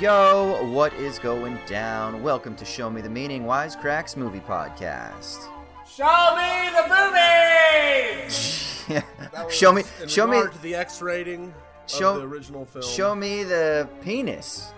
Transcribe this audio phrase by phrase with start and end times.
[0.00, 2.22] Yo, what is going down?
[2.22, 5.46] Welcome to Show Me the Meaning Wisecracks Movie Podcast.
[5.88, 8.28] Show me the movie.
[9.32, 11.54] That show me, in show me, to the X rating
[11.86, 12.84] show of the original film.
[12.84, 14.72] show me the penis.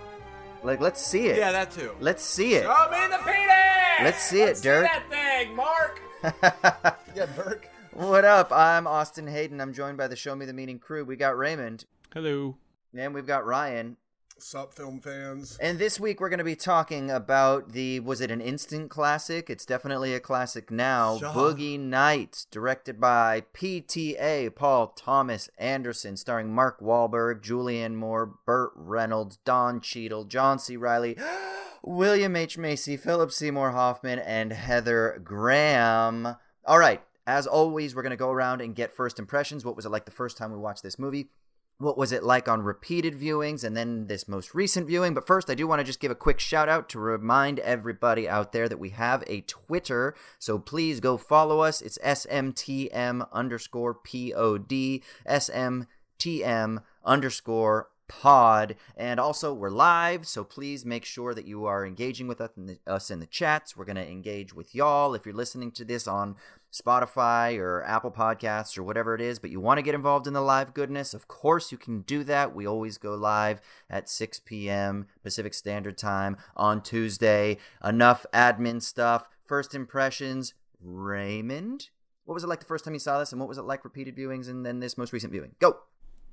[0.62, 1.38] Like, let's see it.
[1.38, 1.92] Yeah, that too.
[2.00, 2.64] Let's see it.
[2.64, 4.02] Show me the penis.
[4.02, 4.84] Let's see it, Let's Dirk.
[4.84, 6.00] that thing, Mark.
[7.16, 7.70] Yeah, Burke.
[7.92, 8.52] what up?
[8.52, 9.58] I'm Austin Hayden.
[9.62, 11.02] I'm joined by the Show Me the Meaning crew.
[11.04, 12.56] We got Raymond, Hello.
[12.94, 13.96] and we've got Ryan.
[14.38, 15.56] Sup, film fans.
[15.62, 19.48] And this week we're going to be talking about the was it an instant classic?
[19.48, 21.18] It's definitely a classic now.
[21.18, 21.28] Sure.
[21.30, 29.38] Boogie Nights, directed by PTA Paul Thomas Anderson, starring Mark Wahlberg, Julianne Moore, Burt Reynolds,
[29.44, 30.76] Don Cheadle, John C.
[30.76, 31.16] Reilly,
[31.82, 32.58] William H.
[32.58, 36.36] Macy, Philip Seymour Hoffman, and Heather Graham.
[36.66, 39.64] All right, as always, we're going to go around and get first impressions.
[39.64, 41.30] What was it like the first time we watched this movie?
[41.78, 45.14] What was it like on repeated viewings and then this most recent viewing?
[45.14, 48.28] But first i do want to just give a quick shout out to remind everybody
[48.28, 51.82] out there that we have a twitter so please go follow us.
[51.82, 61.34] It's smtm underscore pod smtm underscore pod and also we're live so please make sure
[61.34, 63.76] that you are engaging with us in the, us in the chats.
[63.76, 65.14] We're going to engage with y'all.
[65.14, 66.36] If you're listening to this on
[66.76, 70.32] Spotify or Apple Podcasts or whatever it is, but you want to get involved in
[70.32, 72.54] the live goodness, of course you can do that.
[72.54, 75.06] We always go live at 6 p.m.
[75.22, 77.58] Pacific Standard Time on Tuesday.
[77.84, 79.28] Enough admin stuff.
[79.44, 81.90] First impressions, Raymond.
[82.24, 83.84] What was it like the first time you saw this, and what was it like
[83.84, 85.54] repeated viewings and then this most recent viewing?
[85.60, 85.76] Go.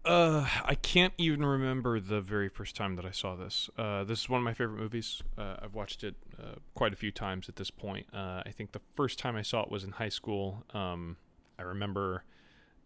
[0.05, 3.69] Uh, I can't even remember the very first time that I saw this.
[3.77, 5.21] Uh, this is one of my favorite movies.
[5.37, 8.07] Uh, I've watched it uh, quite a few times at this point.
[8.13, 10.65] Uh, I think the first time I saw it was in high school.
[10.73, 11.15] Um,
[11.57, 12.25] I remember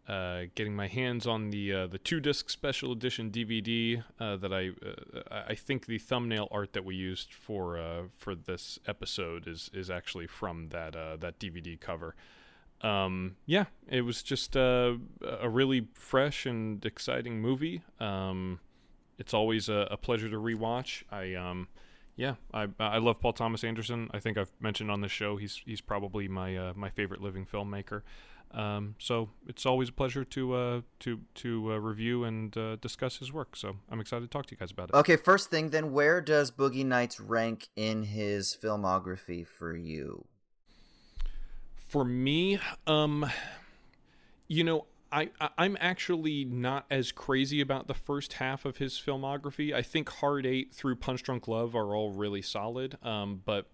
[0.07, 4.71] uh, getting my hands on the the two disc special edition DVD that I
[5.31, 9.89] I think the thumbnail art that we used for uh, for this episode is is
[9.89, 12.15] actually from that uh, that DVD cover.
[12.81, 17.81] Um, yeah, it was just uh, a really fresh and exciting movie.
[17.99, 18.59] Um,
[19.17, 21.03] it's always a, a pleasure to rewatch.
[21.11, 21.67] I um,
[22.15, 24.09] yeah, I I love Paul Thomas Anderson.
[24.13, 27.45] I think I've mentioned on the show he's he's probably my uh, my favorite living
[27.45, 28.01] filmmaker.
[28.51, 33.17] Um, so it's always a pleasure to uh, to to uh, review and uh, discuss
[33.17, 33.55] his work.
[33.55, 34.95] So I'm excited to talk to you guys about it.
[34.95, 40.25] Okay, first thing then, where does Boogie Nights rank in his filmography for you?
[41.87, 43.29] For me, um,
[44.47, 49.73] you know, I, I'm actually not as crazy about the first half of his filmography.
[49.73, 52.97] I think Hard Eight through Punch Drunk Love are all really solid.
[53.01, 53.67] Um, but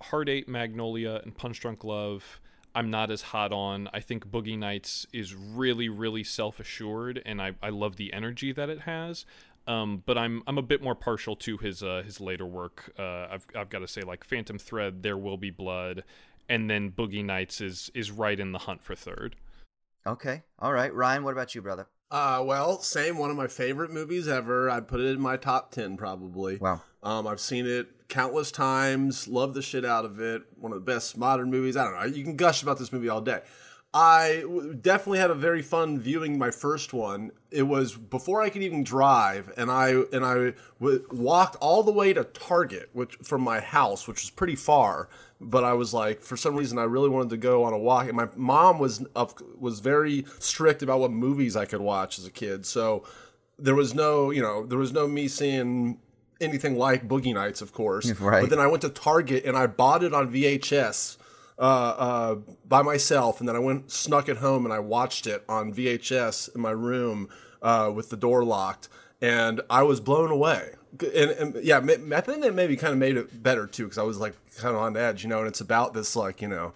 [0.00, 2.40] Hard Eight, Magnolia, and Punch Drunk Love,
[2.74, 3.90] I'm not as hot on.
[3.92, 8.52] I think Boogie Nights is really, really self assured, and I, I love the energy
[8.52, 9.26] that it has.
[9.66, 12.90] Um, but I'm I'm a bit more partial to his uh, his later work.
[12.98, 16.04] Uh, I've I've got to say like Phantom Thread, There Will Be Blood,
[16.48, 19.36] and then Boogie Nights is is right in the hunt for third.
[20.06, 21.24] Okay, all right, Ryan.
[21.24, 21.88] What about you, brother?
[22.10, 23.18] Uh, well, same.
[23.18, 24.70] One of my favorite movies ever.
[24.70, 26.56] I'd put it in my top ten probably.
[26.56, 26.80] Wow.
[27.02, 29.28] Um, I've seen it countless times.
[29.28, 30.42] Love the shit out of it.
[30.56, 31.76] One of the best modern movies.
[31.76, 32.06] I don't know.
[32.06, 33.40] You can gush about this movie all day.
[33.94, 37.30] I w- definitely had a very fun viewing my first one.
[37.50, 41.92] It was before I could even drive, and I and I w- walked all the
[41.92, 45.08] way to Target, which from my house, which was pretty far.
[45.40, 48.08] But I was like, for some reason, I really wanted to go on a walk,
[48.08, 52.26] and my mom was of was very strict about what movies I could watch as
[52.26, 52.66] a kid.
[52.66, 53.04] So
[53.58, 56.00] there was no, you know, there was no me seeing
[56.40, 58.12] anything like Boogie Nights, of course.
[58.20, 58.40] Right.
[58.40, 61.18] But then I went to Target and I bought it on VHS
[61.58, 62.34] uh, uh,
[62.66, 66.54] by myself, and then I went snuck it home and I watched it on VHS
[66.54, 67.28] in my room
[67.62, 68.88] uh, with the door locked,
[69.20, 70.72] and I was blown away.
[70.92, 74.02] And, and yeah, I think that maybe kind of made it better too because I
[74.02, 75.38] was like kind of on edge, you know.
[75.40, 76.72] And it's about this like you know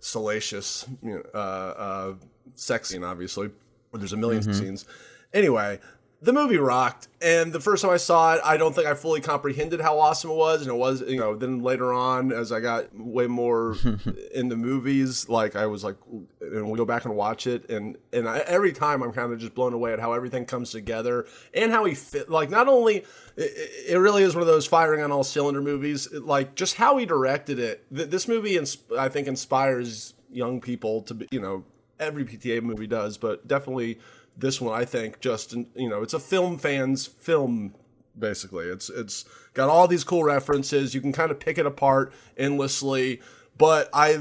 [0.00, 2.14] salacious, you know, uh, uh,
[2.54, 3.50] sex scene, obviously.
[3.92, 4.84] There's a 1000000 scenes.
[5.32, 5.80] Anyway,
[6.20, 9.20] the movie rocked, and the first time I saw it, I don't think I fully
[9.20, 11.36] comprehended how awesome it was, and it was, you know.
[11.36, 13.76] Then later on, as I got way more
[14.34, 15.96] into movies, like I was like
[16.40, 19.38] and we go back and watch it, and and I, every time I'm kind of
[19.38, 22.28] just blown away at how everything comes together and how he fit.
[22.28, 23.04] Like not only
[23.36, 26.96] it, it really is one of those firing on all cylinder movies, like just how
[26.96, 27.84] he directed it.
[27.90, 31.64] This movie, ins- I think, inspires young people to be, you know,
[32.00, 33.98] every PTA movie does, but definitely
[34.38, 37.74] this one, I think, just you know, it's a film fans film.
[38.18, 39.24] Basically, it's it's
[39.54, 40.94] got all these cool references.
[40.94, 43.20] You can kind of pick it apart endlessly.
[43.56, 44.18] But I,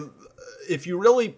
[0.68, 1.38] if you really,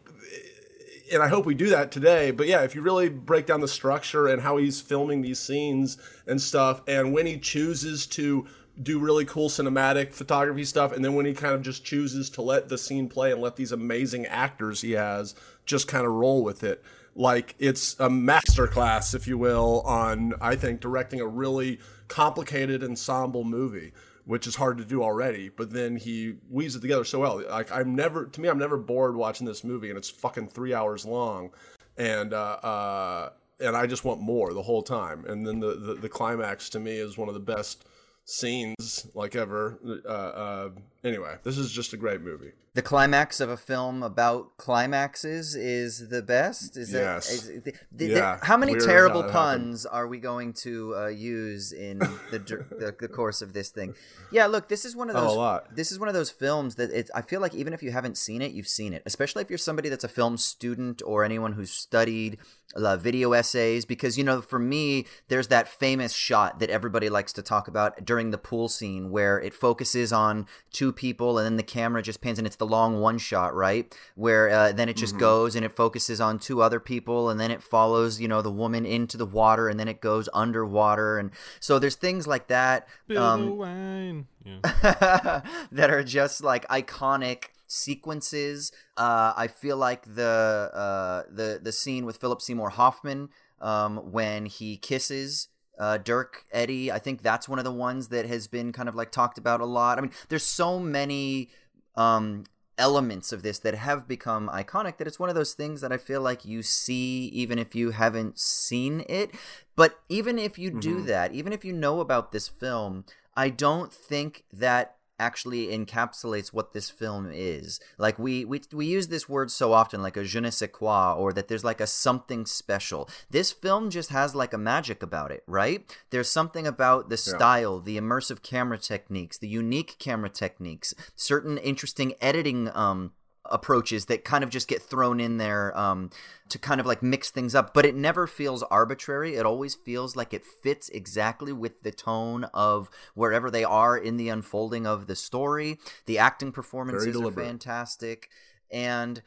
[1.11, 2.31] and I hope we do that today.
[2.31, 5.97] But yeah, if you really break down the structure and how he's filming these scenes
[6.25, 8.47] and stuff, and when he chooses to
[8.81, 12.41] do really cool cinematic photography stuff, and then when he kind of just chooses to
[12.41, 15.35] let the scene play and let these amazing actors he has
[15.65, 16.81] just kind of roll with it
[17.19, 23.43] like it's a masterclass, if you will, on I think directing a really complicated ensemble
[23.43, 23.91] movie,
[24.23, 25.49] which is hard to do already.
[25.49, 27.43] But then he weaves it together so well.
[27.49, 30.73] Like I'm never, to me, I'm never bored watching this movie, and it's fucking three
[30.73, 31.51] hours long,
[31.97, 33.29] and uh, uh,
[33.59, 35.25] and I just want more the whole time.
[35.25, 37.85] And then the, the the climax to me is one of the best
[38.23, 39.77] scenes like ever.
[40.07, 40.69] Uh, uh,
[41.03, 42.51] anyway, this is just a great movie.
[42.75, 46.77] The climax of a film about climaxes is the best.
[46.77, 47.29] Is yes.
[47.29, 48.39] Is, the, the, yeah.
[48.43, 49.99] how many terrible puns happened.
[49.99, 52.39] are we going to uh, use in the,
[52.79, 53.95] the, the course of this thing?
[54.31, 55.31] Yeah, look, this is one of those.
[55.31, 55.75] Oh, a lot.
[55.75, 58.17] This is one of those films that it, I feel like even if you haven't
[58.17, 59.01] seen it, you've seen it.
[59.05, 62.37] Especially if you're somebody that's a film student or anyone who's studied
[62.75, 67.33] uh, video essays because you know for me there's that famous shot that everybody likes
[67.33, 71.57] to talk about during the pool scene where it focuses on two people and then
[71.57, 74.95] the camera just pans and it's the long one shot right where uh, then it
[74.97, 75.21] just mm-hmm.
[75.21, 78.51] goes and it focuses on two other people and then it follows you know the
[78.51, 82.87] woman into the water and then it goes underwater and so there's things like that
[83.15, 85.41] um, yeah.
[85.71, 88.71] that are just like iconic sequences.
[88.97, 93.29] Uh, I feel like the uh, the the scene with Philip Seymour Hoffman
[93.61, 95.47] um, when he kisses
[95.79, 96.91] uh, Dirk Eddie.
[96.91, 99.61] I think that's one of the ones that has been kind of like talked about
[99.61, 99.97] a lot.
[99.97, 101.49] I mean, there's so many
[101.95, 102.43] um,
[102.77, 105.97] elements of this that have become iconic that it's one of those things that I
[105.97, 109.31] feel like you see even if you haven't seen it.
[109.75, 111.07] But even if you do mm-hmm.
[111.07, 113.05] that, even if you know about this film,
[113.35, 117.79] I don't think that actually encapsulates what this film is.
[117.97, 121.13] Like we we we use this word so often, like a je ne sais quoi,
[121.13, 123.09] or that there's like a something special.
[123.29, 125.83] This film just has like a magic about it, right?
[126.09, 127.85] There's something about the style, yeah.
[127.85, 133.11] the immersive camera techniques, the unique camera techniques, certain interesting editing um
[133.51, 136.09] approaches that kind of just get thrown in there um,
[136.49, 139.35] to kind of like mix things up, but it never feels arbitrary.
[139.35, 144.17] It always feels like it fits exactly with the tone of wherever they are in
[144.17, 145.77] the unfolding of the story.
[146.05, 148.29] The acting performances are fantastic.
[148.71, 149.21] And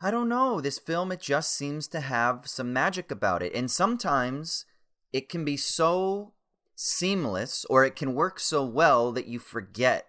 [0.00, 3.54] I don't know, this film, it just seems to have some magic about it.
[3.54, 4.64] And sometimes
[5.12, 6.32] it can be so
[6.74, 10.06] seamless or it can work so well that you forget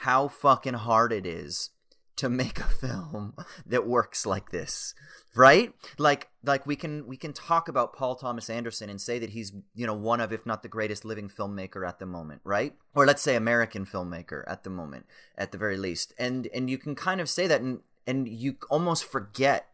[0.00, 1.70] how fucking hard it is
[2.16, 3.34] to make a film
[3.66, 4.94] that works like this
[5.36, 5.74] right?
[5.98, 9.52] Like like we can we can talk about paul thomas anderson and say that he's
[9.74, 12.74] you know one of if not the greatest living filmmaker at the moment right?
[12.94, 16.12] Or let's say american filmmaker at the moment at the very least.
[16.18, 19.68] And and you can kind of say that and and you almost forget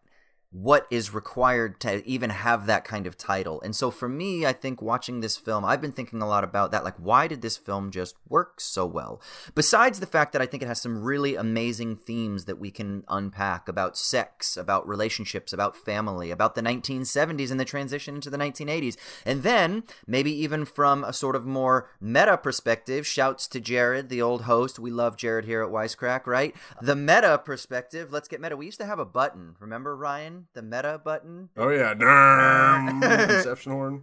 [0.53, 3.61] what is required to even have that kind of title.
[3.63, 6.71] And so for me, I think watching this film, I've been thinking a lot about
[6.71, 6.85] that.
[6.85, 9.21] Like, why did this film just work so well?
[9.55, 13.03] Besides the fact that I think it has some really amazing themes that we can
[13.09, 18.39] unpack about sex, about relationships, about family, about the 1970s and the transition into the
[18.39, 18.97] 1980s.
[19.25, 24.21] And then maybe even from a sort of more meta perspective, shouts to Jared, the
[24.21, 24.79] old host.
[24.79, 26.55] We love Jared here at Wisecrack, right?
[26.83, 28.57] The meta perspective, let's get meta.
[28.57, 30.42] We used to have a button, remember, Ryan?
[30.55, 31.49] The meta button.
[31.57, 31.93] Oh yeah,
[33.37, 34.03] Inception horn.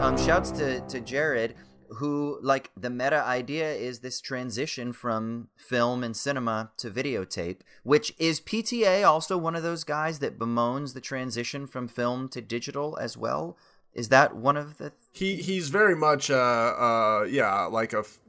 [0.00, 1.54] Um, shouts to to Jared,
[1.90, 8.14] who like the meta idea is this transition from film and cinema to videotape, which
[8.18, 12.96] is PTA also one of those guys that bemoans the transition from film to digital
[12.98, 13.56] as well.
[13.92, 14.92] Is that one of the?
[15.12, 18.20] He he's very much uh uh yeah like a f-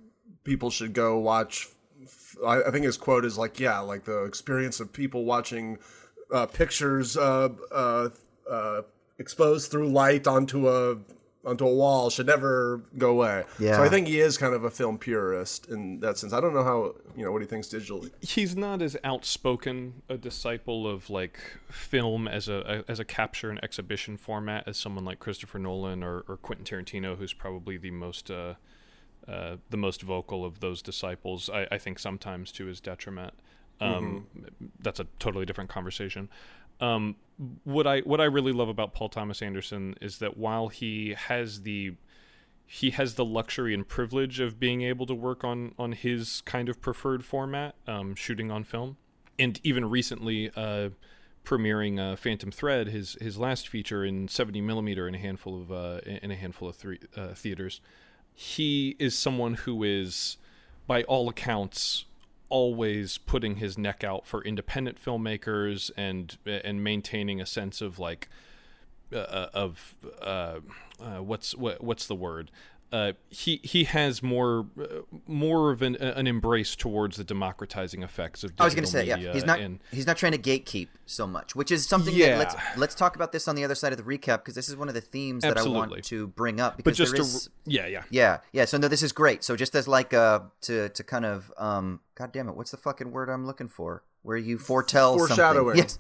[0.43, 1.70] people should go watch
[2.45, 5.77] I, I think his quote is like, yeah, like the experience of people watching
[6.31, 8.10] uh, pictures uh, uh,
[8.50, 8.81] uh,
[9.19, 10.98] exposed through light onto a
[11.43, 13.43] onto a wall should never go away.
[13.60, 13.77] Yeah.
[13.77, 16.33] So I think he is kind of a film purist in that sense.
[16.33, 18.12] I don't know how you know what he thinks digitally.
[18.21, 23.63] He's not as outspoken a disciple of like film as a, as a capture and
[23.63, 28.29] exhibition format as someone like Christopher Nolan or, or Quentin Tarantino, who's probably the most
[28.29, 28.55] uh,
[29.28, 31.50] uh, the most vocal of those disciples.
[31.50, 33.34] I, I, think sometimes to his detriment.
[33.80, 34.28] Um,
[34.80, 36.30] That's a totally different conversation.
[36.80, 37.16] Um,
[37.63, 41.62] what I what I really love about Paul Thomas Anderson is that while he has
[41.62, 41.94] the
[42.66, 46.70] he has the luxury and privilege of being able to work on on his kind
[46.70, 48.98] of preferred format, um, shooting on film,
[49.38, 50.90] and even recently uh,
[51.44, 55.72] premiering uh, Phantom Thread, his his last feature in 70 millimeter in a handful of
[55.72, 57.82] uh, in a handful of three, uh, theaters.
[58.33, 60.38] He is someone who is,
[60.88, 62.05] by all accounts,
[62.50, 68.27] always putting his neck out for independent filmmakers and and maintaining a sense of like
[69.13, 70.59] uh, of uh,
[71.00, 72.51] uh, what's what, what's the word
[72.91, 78.43] uh, he he has more uh, more of an, an embrace towards the democratizing effects
[78.43, 80.89] of I was going to say, yeah, he's not and he's not trying to gatekeep
[81.05, 82.38] so much, which is something Yeah.
[82.38, 84.67] that let's let's talk about this on the other side of the recap because this
[84.69, 87.24] is one of the themes that I want to bring up but because just there
[87.24, 88.03] to yeah yeah.
[88.10, 89.43] Yeah yeah so no this is great.
[89.43, 92.77] So just as like uh to to kind of um god damn it what's the
[92.77, 94.03] fucking word I'm looking for?
[94.24, 95.77] Where you foretell Foreshadowing.
[95.77, 96.00] something yes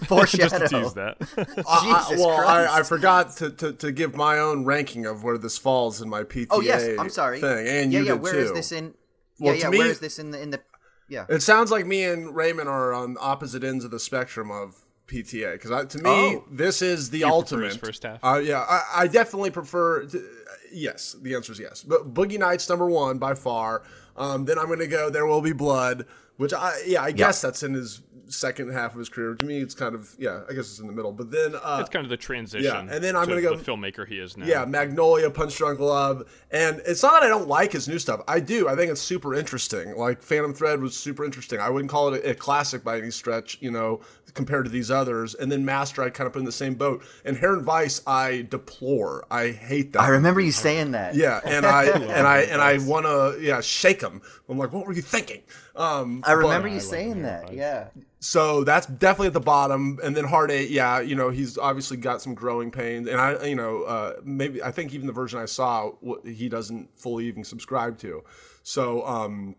[0.08, 1.16] just to tease that
[1.68, 5.38] I, I, well, I, I forgot to, to, to give my own ranking of where
[5.38, 8.22] this falls in my PTA oh yes I'm sorry thing, and yeah you yeah did
[8.22, 8.38] where too.
[8.38, 8.94] is this in
[9.38, 10.60] Well, yeah yeah me- where is this in the in the
[11.08, 14.76] yeah It sounds like me and Raymond are on opposite ends of the spectrum of
[15.08, 16.44] PTA because to me Oh.
[16.50, 18.24] this is the prefer his ultimate first half?
[18.24, 20.06] Uh, yeah, I, I definitely prefer.
[20.06, 20.28] To,
[20.72, 21.82] yes, the answer is yes.
[21.82, 23.82] But Boogie Nights number one by far.
[24.16, 27.40] Um, then I'm going to go There Will Be Blood, which I yeah I guess
[27.40, 29.34] that's in his second half of his career.
[29.34, 31.12] To me, it's kind of yeah I guess it's in the middle.
[31.12, 33.56] But then uh, it's kind of the transition yeah, and then I'm to gonna go-
[33.56, 37.28] the filmmaker he is now yeah, Magnolia, Punch Drunk Love, and it's not that I
[37.28, 38.20] don't like his new stuff.
[38.26, 38.68] I do.
[38.68, 39.96] I think it's super interesting.
[39.96, 41.60] Like Phantom Thread was super interesting.
[41.60, 44.00] I wouldn't call it a, a classic by any stretch, you know,
[44.34, 45.34] compared to these others.
[45.34, 47.02] And then Master, I kind of put in the same boat.
[47.24, 49.24] And Inherent Vice, I deplore.
[49.30, 50.00] I hate that.
[50.02, 53.60] I remember you saying that Yeah, and I and I and I want to yeah
[53.60, 54.22] shake him.
[54.48, 55.42] I'm like, what were you thinking?
[55.76, 57.88] Um, I remember but- you saying that yeah
[58.24, 61.96] so that's definitely at the bottom and then hard eight yeah you know he's obviously
[61.96, 65.40] got some growing pains and i you know uh, maybe i think even the version
[65.40, 68.22] i saw wh- he doesn't fully even subscribe to
[68.62, 69.56] so um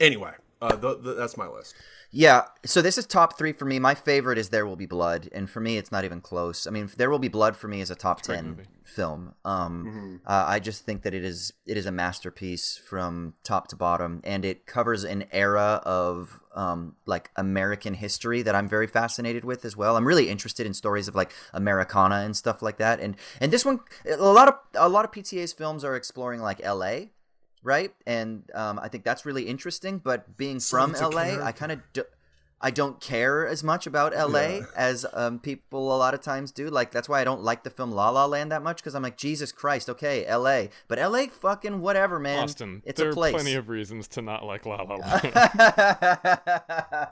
[0.00, 1.74] anyway uh, th- th- that's my list
[2.16, 3.80] Yeah, so this is top three for me.
[3.80, 6.64] My favorite is There Will Be Blood, and for me, it's not even close.
[6.64, 8.62] I mean, There Will Be Blood for me is a top great ten movie.
[8.84, 9.34] film.
[9.44, 13.76] Um, uh, I just think that it is it is a masterpiece from top to
[13.76, 19.44] bottom, and it covers an era of um, like American history that I'm very fascinated
[19.44, 19.96] with as well.
[19.96, 23.64] I'm really interested in stories of like Americana and stuff like that, and and this
[23.64, 27.10] one, a lot of a lot of PTA's films are exploring like L.A
[27.64, 27.92] right?
[28.06, 29.98] And um, I think that's really interesting.
[29.98, 32.04] But being from LA, I kind of do,
[32.66, 34.62] I don't care as much about LA Yeah.
[34.74, 36.70] as um, people a lot of times do.
[36.70, 39.02] Like that's why I don't like the film La La Land that much because I'm
[39.02, 42.44] like Jesus Christ, okay, LA, but LA, fucking whatever, man.
[42.44, 43.34] Austin it's there a are place.
[43.34, 45.32] plenty of reasons to not like La La Land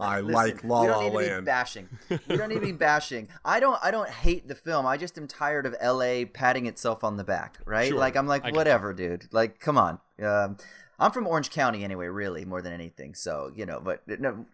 [0.01, 1.15] I like La La Land.
[1.15, 1.89] we don't La need to be bashing.
[2.29, 3.29] We don't need to be bashing.
[3.45, 3.79] I don't.
[3.83, 4.87] I don't hate the film.
[4.87, 6.25] I just am tired of L.A.
[6.25, 7.59] patting itself on the back.
[7.67, 7.89] Right?
[7.89, 7.99] Sure.
[7.99, 9.29] Like I'm like I get whatever, dude.
[9.33, 9.99] Like come on.
[10.23, 10.57] Um,
[10.99, 13.15] I'm from Orange County anyway, really more than anything.
[13.15, 14.47] So you know, but no,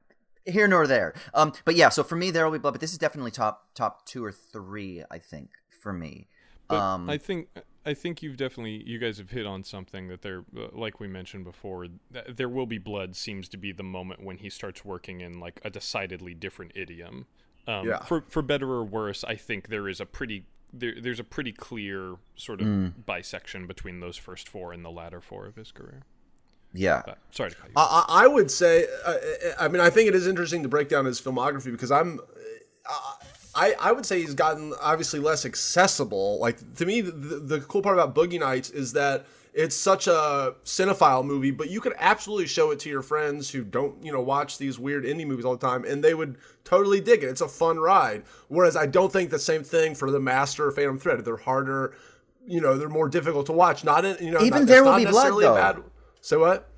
[0.49, 1.15] here nor there.
[1.35, 1.89] Um, but yeah.
[1.91, 2.73] So for me, there will be blood.
[2.75, 5.03] But this is definitely top top two or three.
[5.11, 5.51] I think
[5.83, 6.29] for me.
[6.69, 7.49] But um, I think
[7.87, 11.09] I think you've definitely you guys have hit on something that there, uh, like we
[11.09, 14.85] mentioned before, th- there will be blood seems to be the moment when he starts
[14.85, 17.27] working in like a decidedly different idiom.
[17.67, 18.03] Um, Yeah.
[18.05, 21.53] For for better or worse, I think there is a pretty there, there's a pretty
[21.53, 23.07] clear sort of Mm.
[23.07, 26.03] bisection between those first four and the latter four of his career.
[26.73, 27.03] Yeah.
[27.05, 27.75] But sorry to cut you.
[27.77, 28.07] I, off.
[28.09, 29.15] I I would say, uh,
[29.59, 32.21] I mean, I think it is interesting to break down his filmography because I'm,
[32.89, 33.13] uh,
[33.55, 36.39] I, I would say he's gotten obviously less accessible.
[36.39, 40.55] Like to me, the, the cool part about Boogie Nights is that it's such a
[40.65, 44.21] cinephile movie, but you could absolutely show it to your friends who don't, you know,
[44.21, 47.27] watch these weird indie movies all the time, and they would totally dig it.
[47.27, 48.23] It's a fun ride.
[48.49, 51.25] Whereas I don't think the same thing for The Master or Phantom Thread.
[51.25, 51.97] They're harder.
[52.47, 53.83] You know, they're more difficult to watch.
[53.83, 55.55] Not in, you know, Even not, There Will not Be Blood, necessarily a though.
[55.55, 55.83] bad.
[56.21, 56.69] So what?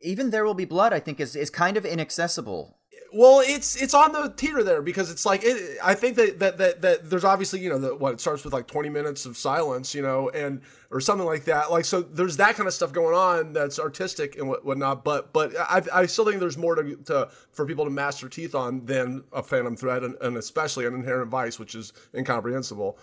[0.00, 0.92] Even there will be blood.
[0.92, 2.76] I think is is kind of inaccessible.
[3.12, 6.58] Well, it's it's on the teeter there because it's like it, I think that, that
[6.58, 9.36] that that there's obviously you know the, what it starts with like 20 minutes of
[9.36, 10.60] silence you know and
[10.92, 14.36] or something like that like so there's that kind of stuff going on that's artistic
[14.36, 17.84] and what, whatnot but but I, I still think there's more to, to for people
[17.84, 21.74] to master teeth on than a Phantom Thread and, and especially an Inherent Vice which
[21.74, 22.96] is incomprehensible.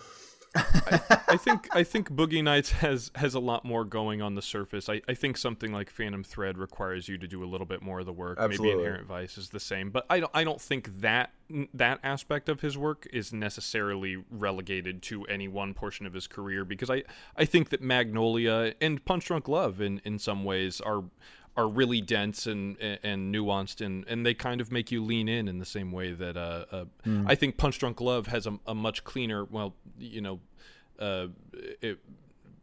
[0.54, 4.88] I think I think Boogie Nights has has a lot more going on the surface.
[4.88, 8.00] I, I think something like Phantom Thread requires you to do a little bit more
[8.00, 8.38] of the work.
[8.40, 8.68] Absolutely.
[8.68, 11.32] Maybe Inherent Vice is the same, but I don't I don't think that
[11.74, 16.64] that aspect of his work is necessarily relegated to any one portion of his career
[16.64, 17.04] because I
[17.36, 21.04] I think that Magnolia and Punch Drunk Love in in some ways are
[21.58, 25.48] are really dense and and nuanced and and they kind of make you lean in
[25.48, 27.24] in the same way that uh, uh mm.
[27.26, 30.40] I think Punch Drunk Love has a, a much cleaner well you know
[31.00, 31.26] uh
[31.82, 31.98] it,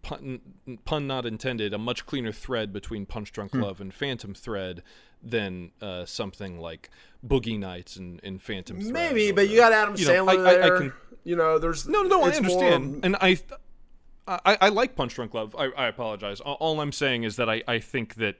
[0.05, 0.39] pun,
[0.85, 3.63] pun not intended a much cleaner thread between Punch Drunk hmm.
[3.63, 4.83] Love and Phantom Thread
[5.21, 6.89] than uh, something like
[7.25, 8.93] Boogie Nights and, and Phantom Thread.
[8.93, 10.63] Maybe, but you got Adam you Sandler know, I, there.
[10.63, 12.99] I, I can, you know, there's no, no, I understand, more...
[13.01, 13.39] and I,
[14.27, 15.55] I, I like Punch Drunk Love.
[15.57, 16.39] I, I apologize.
[16.39, 18.35] All I'm saying is that I, I think that.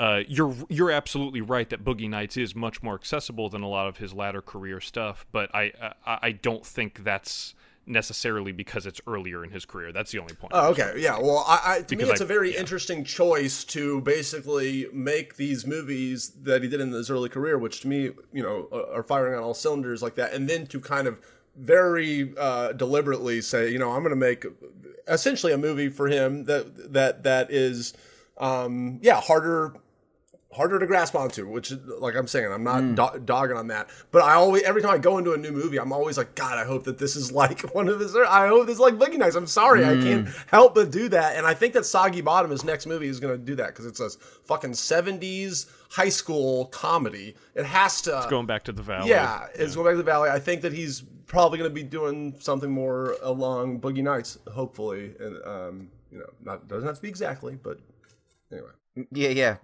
[0.00, 3.86] Uh, you're you're absolutely right that Boogie Nights is much more accessible than a lot
[3.86, 5.72] of his latter career stuff, but I
[6.06, 7.54] I, I don't think that's
[7.84, 9.92] necessarily because it's earlier in his career.
[9.92, 10.52] That's the only point.
[10.54, 10.94] Oh, okay.
[10.96, 11.18] Yeah.
[11.18, 12.60] Well, I, I to me, it's I, a very yeah.
[12.60, 17.82] interesting choice to basically make these movies that he did in his early career, which
[17.82, 21.08] to me, you know, are firing on all cylinders like that, and then to kind
[21.08, 21.18] of
[21.56, 24.46] very uh, deliberately say, you know, I'm going to make
[25.08, 27.92] essentially a movie for him that that that is,
[28.38, 29.74] um, yeah, harder
[30.52, 32.96] harder to grasp onto, which like I'm saying, I'm not mm.
[32.96, 33.88] do- dogging on that.
[34.10, 36.58] But I always, every time I go into a new movie, I'm always like, God,
[36.58, 38.16] I hope that this is like one of his.
[38.16, 39.36] I hope this is like Boogie Nights.
[39.36, 40.00] I'm sorry, mm.
[40.00, 40.48] I can't hmm.
[40.48, 41.36] help but do that.
[41.36, 43.86] And I think that Soggy Bottom, his next movie, is going to do that because
[43.86, 44.10] it's a
[44.44, 47.34] fucking 70s high school comedy.
[47.54, 48.18] It has to.
[48.18, 49.10] It's going back to the valley.
[49.10, 50.30] Yeah, it's going back to the valley.
[50.30, 55.14] I think that he's probably going to be doing something more along Boogie Nights, hopefully,
[55.20, 57.78] and um, you know, not doesn't have to be exactly, but
[58.50, 58.70] anyway.
[59.12, 59.56] Yeah, yeah.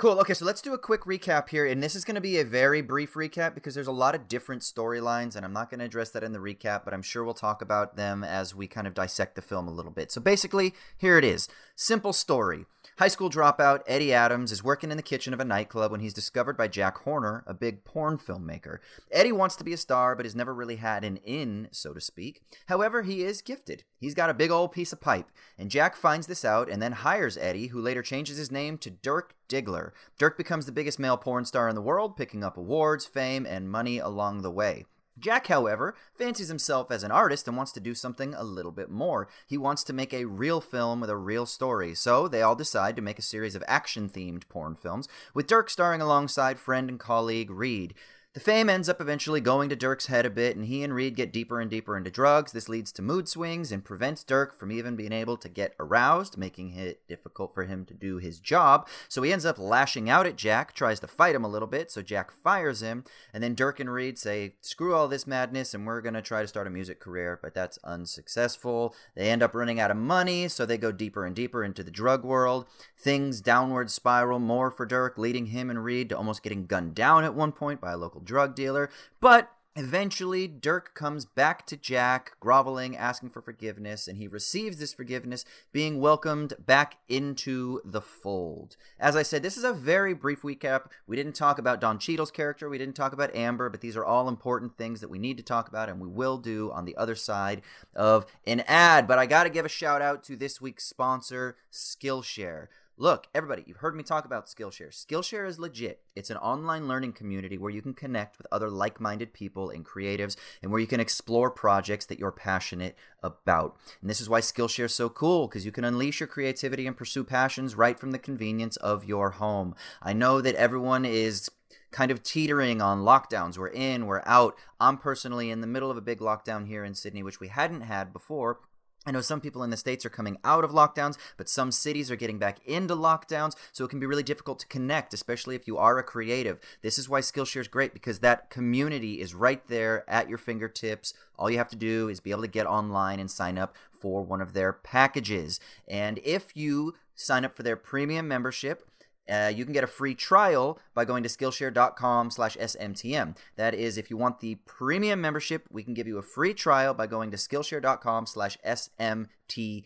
[0.00, 0.18] Cool.
[0.20, 1.66] Okay, so let's do a quick recap here.
[1.66, 4.28] And this is going to be a very brief recap because there's a lot of
[4.28, 7.22] different storylines, and I'm not going to address that in the recap, but I'm sure
[7.22, 10.10] we'll talk about them as we kind of dissect the film a little bit.
[10.10, 12.64] So basically, here it is simple story.
[13.00, 16.12] High school dropout Eddie Adams is working in the kitchen of a nightclub when he's
[16.12, 18.76] discovered by Jack Horner, a big porn filmmaker.
[19.10, 22.00] Eddie wants to be a star, but has never really had an in, so to
[22.02, 22.42] speak.
[22.66, 23.84] However, he is gifted.
[23.96, 26.92] He's got a big old piece of pipe, and Jack finds this out and then
[26.92, 29.92] hires Eddie, who later changes his name to Dirk Diggler.
[30.18, 33.70] Dirk becomes the biggest male porn star in the world, picking up awards, fame, and
[33.70, 34.84] money along the way.
[35.20, 38.90] Jack, however, fancies himself as an artist and wants to do something a little bit
[38.90, 39.28] more.
[39.46, 42.96] He wants to make a real film with a real story, so they all decide
[42.96, 46.98] to make a series of action themed porn films, with Dirk starring alongside friend and
[46.98, 47.94] colleague Reed.
[48.32, 51.16] The fame ends up eventually going to Dirk's head a bit, and he and Reed
[51.16, 52.52] get deeper and deeper into drugs.
[52.52, 56.38] This leads to mood swings and prevents Dirk from even being able to get aroused,
[56.38, 58.86] making it difficult for him to do his job.
[59.08, 61.90] So he ends up lashing out at Jack, tries to fight him a little bit,
[61.90, 63.02] so Jack fires him,
[63.34, 66.40] and then Dirk and Reed say, Screw all this madness, and we're going to try
[66.40, 68.94] to start a music career, but that's unsuccessful.
[69.16, 71.90] They end up running out of money, so they go deeper and deeper into the
[71.90, 72.66] drug world.
[72.96, 77.24] Things downward spiral more for Dirk, leading him and Reed to almost getting gunned down
[77.24, 78.90] at one point by a local drug dealer.
[79.20, 84.92] But Eventually, Dirk comes back to Jack, groveling, asking for forgiveness, and he receives this
[84.92, 88.76] forgiveness, being welcomed back into the fold.
[88.98, 90.86] As I said, this is a very brief recap.
[91.06, 94.04] We didn't talk about Don Cheadle's character, we didn't talk about Amber, but these are
[94.04, 96.96] all important things that we need to talk about, and we will do on the
[96.96, 97.62] other side
[97.94, 99.06] of an ad.
[99.06, 102.66] But I got to give a shout out to this week's sponsor, Skillshare.
[102.96, 104.90] Look, everybody, you've heard me talk about Skillshare.
[104.90, 106.02] Skillshare is legit.
[106.14, 109.86] It's an online learning community where you can connect with other like minded people and
[109.86, 113.78] creatives and where you can explore projects that you're passionate about.
[114.02, 116.96] And this is why Skillshare is so cool because you can unleash your creativity and
[116.96, 119.74] pursue passions right from the convenience of your home.
[120.02, 121.50] I know that everyone is
[121.90, 123.56] kind of teetering on lockdowns.
[123.56, 124.56] We're in, we're out.
[124.78, 127.82] I'm personally in the middle of a big lockdown here in Sydney, which we hadn't
[127.82, 128.60] had before.
[129.06, 132.10] I know some people in the States are coming out of lockdowns, but some cities
[132.10, 135.66] are getting back into lockdowns, so it can be really difficult to connect, especially if
[135.66, 136.60] you are a creative.
[136.82, 141.14] This is why Skillshare is great because that community is right there at your fingertips.
[141.38, 144.22] All you have to do is be able to get online and sign up for
[144.22, 145.60] one of their packages.
[145.88, 148.86] And if you sign up for their premium membership,
[149.30, 153.96] uh, you can get a free trial by going to skillshare.com slash smtm that is
[153.96, 157.30] if you want the premium membership we can give you a free trial by going
[157.30, 159.84] to skillshare.com slash smtm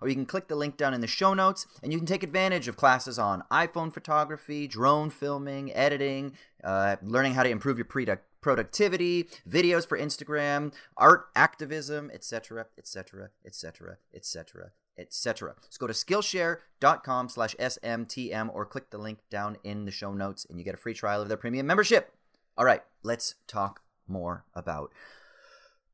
[0.00, 2.22] or you can click the link down in the show notes and you can take
[2.22, 6.32] advantage of classes on iphone photography drone filming editing
[6.64, 13.30] uh, learning how to improve your product productivity, videos for Instagram, art activism, etc., etc.,
[13.44, 15.54] etc., etc., etc.
[15.68, 20.46] So go to Skillshare.com slash SMTM or click the link down in the show notes
[20.48, 22.12] and you get a free trial of their premium membership.
[22.56, 24.92] All right, let's talk more about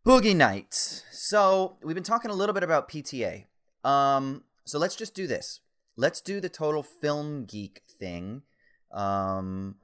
[0.07, 1.05] Boogie Nights.
[1.11, 3.47] So we've been talking a little bit about PTA.
[3.85, 5.61] Um, so let's just do this.
[5.97, 8.43] Let's do the total film geek thing.
[8.93, 9.77] Um,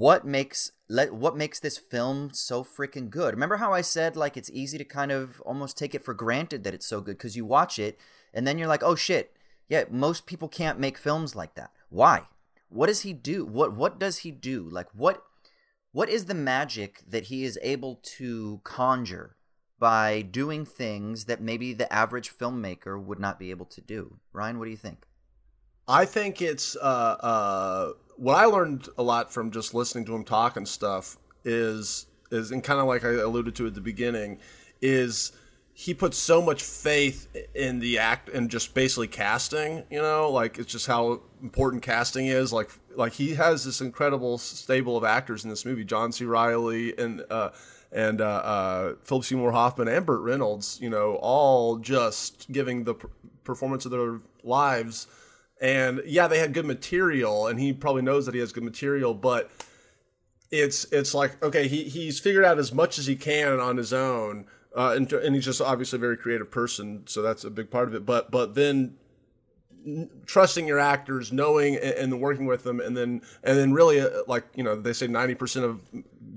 [0.00, 3.34] what makes let what makes this film so freaking good?
[3.34, 6.64] Remember how I said like it's easy to kind of almost take it for granted
[6.64, 7.98] that it's so good because you watch it
[8.32, 9.36] and then you're like, oh shit,
[9.68, 11.70] yeah, most people can't make films like that.
[11.88, 12.26] Why?
[12.72, 13.44] what does he do?
[13.44, 14.68] What what does he do?
[14.68, 15.22] Like what
[15.92, 19.36] what is the magic that he is able to conjure
[19.78, 24.18] by doing things that maybe the average filmmaker would not be able to do?
[24.32, 25.04] Ryan, what do you think?
[25.86, 27.92] I think it's uh, uh,
[28.22, 32.52] what I learned a lot from just listening to him talk and stuff is is
[32.52, 34.38] and kind of like I alluded to at the beginning
[34.80, 35.32] is
[35.74, 40.60] he puts so much faith in the act and just basically casting you know like
[40.60, 45.42] it's just how important casting is like like he has this incredible stable of actors
[45.42, 47.50] in this movie john c reilly and uh
[47.94, 52.94] and uh, uh, Philip Seymour Hoffman and Burt Reynolds, you know, all just giving the
[53.44, 55.08] performance of their lives.
[55.62, 59.14] And yeah, they had good material, and he probably knows that he has good material,
[59.14, 59.50] but
[60.50, 63.94] it's it's like okay, he he's figured out as much as he can on his
[63.94, 67.70] own uh, and, and he's just obviously a very creative person, so that's a big
[67.70, 68.06] part of it.
[68.06, 68.96] But but then
[70.26, 74.08] trusting your actors, knowing and, and, working with them, and then and then really uh,
[74.26, 75.80] like you know they say ninety percent of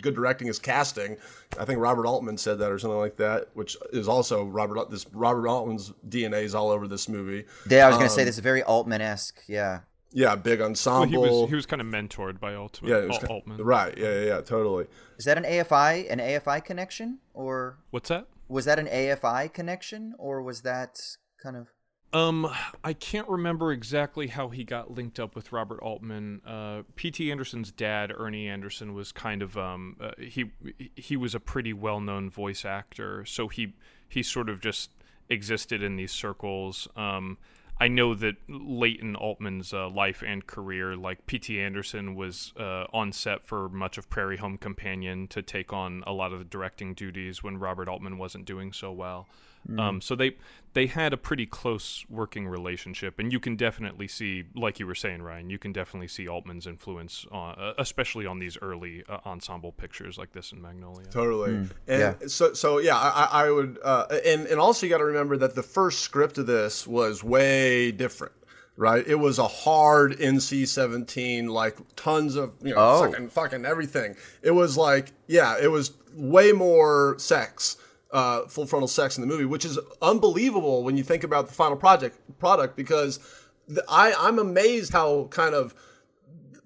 [0.02, 1.18] good directing is casting.
[1.60, 5.06] I think Robert Altman said that or something like that, which is also Robert this
[5.14, 7.46] Robert Altman's DNA is all over this movie.
[7.70, 9.42] Yeah, I was um, going to say this is very Altman esque.
[9.48, 9.82] Yeah.
[10.12, 11.22] Yeah, big ensemble.
[11.22, 12.90] Well, he was he was kind of mentored by Altman.
[12.90, 13.62] Yeah, Alt- Altman.
[13.62, 13.98] Right.
[13.98, 14.86] Yeah, yeah, yeah, totally.
[15.18, 18.28] Is that an AFI an AFI connection or what's that?
[18.48, 21.02] Was that an AFI connection or was that
[21.42, 21.68] kind of?
[22.16, 22.50] Um,
[22.82, 26.40] I can't remember exactly how he got linked up with Robert Altman.
[26.48, 27.30] Uh, P.T.
[27.30, 30.50] Anderson's dad, Ernie Anderson, was kind of um, uh, he
[30.96, 33.74] he was a pretty well known voice actor, so he
[34.08, 34.92] he sort of just
[35.28, 36.88] existed in these circles.
[36.96, 37.38] Um,
[37.82, 41.60] I know that late in Altman's uh, life and career, like P.T.
[41.60, 46.14] Anderson was uh, on set for much of Prairie Home Companion to take on a
[46.14, 49.28] lot of the directing duties when Robert Altman wasn't doing so well.
[49.70, 49.80] Mm.
[49.80, 50.36] Um, so they
[50.74, 54.96] they had a pretty close working relationship, and you can definitely see, like you were
[54.96, 59.20] saying, Ryan, you can definitely see Altman's influence, on, uh, especially on these early uh,
[59.26, 61.08] ensemble pictures like this in Magnolia.
[61.08, 61.72] Totally, mm.
[61.88, 62.28] and yeah.
[62.28, 65.56] so so yeah, I, I would, uh, and and also you got to remember that
[65.56, 68.34] the first script of this was way different
[68.78, 69.08] right?
[69.08, 73.10] It was a hard NC seventeen, like tons of you know oh.
[73.10, 74.16] fucking fucking everything.
[74.42, 77.78] It was like yeah, it was way more sex
[78.16, 81.54] uh, full frontal sex in the movie, which is unbelievable when you think about the
[81.54, 83.20] final project product because
[83.68, 85.76] the, I I'm amazed how kind of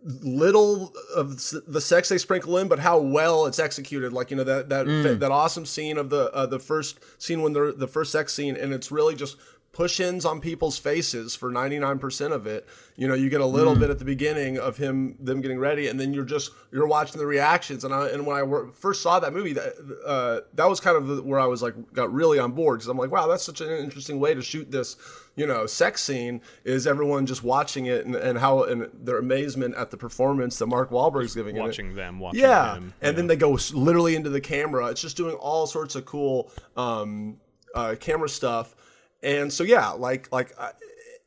[0.03, 4.13] little of the sex they sprinkle in, but how well it's executed.
[4.13, 5.19] Like you know that that mm.
[5.19, 8.55] that awesome scene of the uh, the first scene when they're the first sex scene,
[8.55, 9.35] and it's really just
[9.71, 12.67] push-ins on people's faces for 99% of it.
[12.95, 13.79] You know you get a little mm.
[13.79, 17.17] bit at the beginning of him them getting ready and then you're just you're watching
[17.17, 17.85] the reactions.
[17.85, 19.73] And I and when I first saw that movie that
[20.05, 22.89] uh, that was kind of the, where I was like got really on board because
[22.89, 24.97] I'm like wow that's such an interesting way to shoot this
[25.35, 29.75] you know sex scene is everyone just watching it and, and how and their amazement
[29.75, 31.95] at the performance that Mark Wahlberg's giving watching it.
[31.95, 32.73] them watching yeah.
[32.73, 34.87] them, and then they go literally into the camera.
[34.87, 37.37] It's just doing all sorts of cool um,
[37.73, 38.75] uh, camera stuff
[39.23, 40.71] and so yeah, like like uh,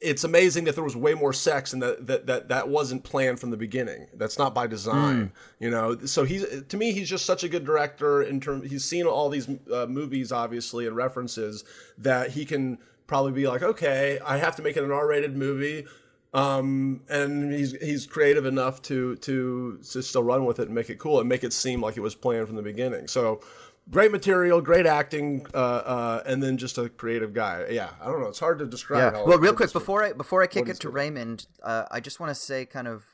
[0.02, 3.38] it's amazing that there was way more sex and that that that, that wasn't planned
[3.38, 4.06] from the beginning.
[4.14, 5.30] That's not by design, mm.
[5.60, 5.96] you know.
[6.04, 9.28] So he's to me he's just such a good director in terms he's seen all
[9.28, 11.64] these uh, movies obviously and references
[11.98, 15.86] that he can probably be like, okay, I have to make it an R-rated movie.
[16.34, 20.88] Um, and he's he's creative enough to to to still run with it and make
[20.88, 23.06] it cool and make it seem like it was planned from the beginning.
[23.06, 23.40] So
[23.90, 27.66] great material, great acting, uh, uh, and then just a creative guy.
[27.70, 28.28] Yeah, I don't know.
[28.28, 29.14] It's hard to describe.
[29.14, 29.22] Yeah.
[29.24, 32.30] well, real quick before I before I kick it to Raymond, uh, I just want
[32.30, 33.04] to say, kind of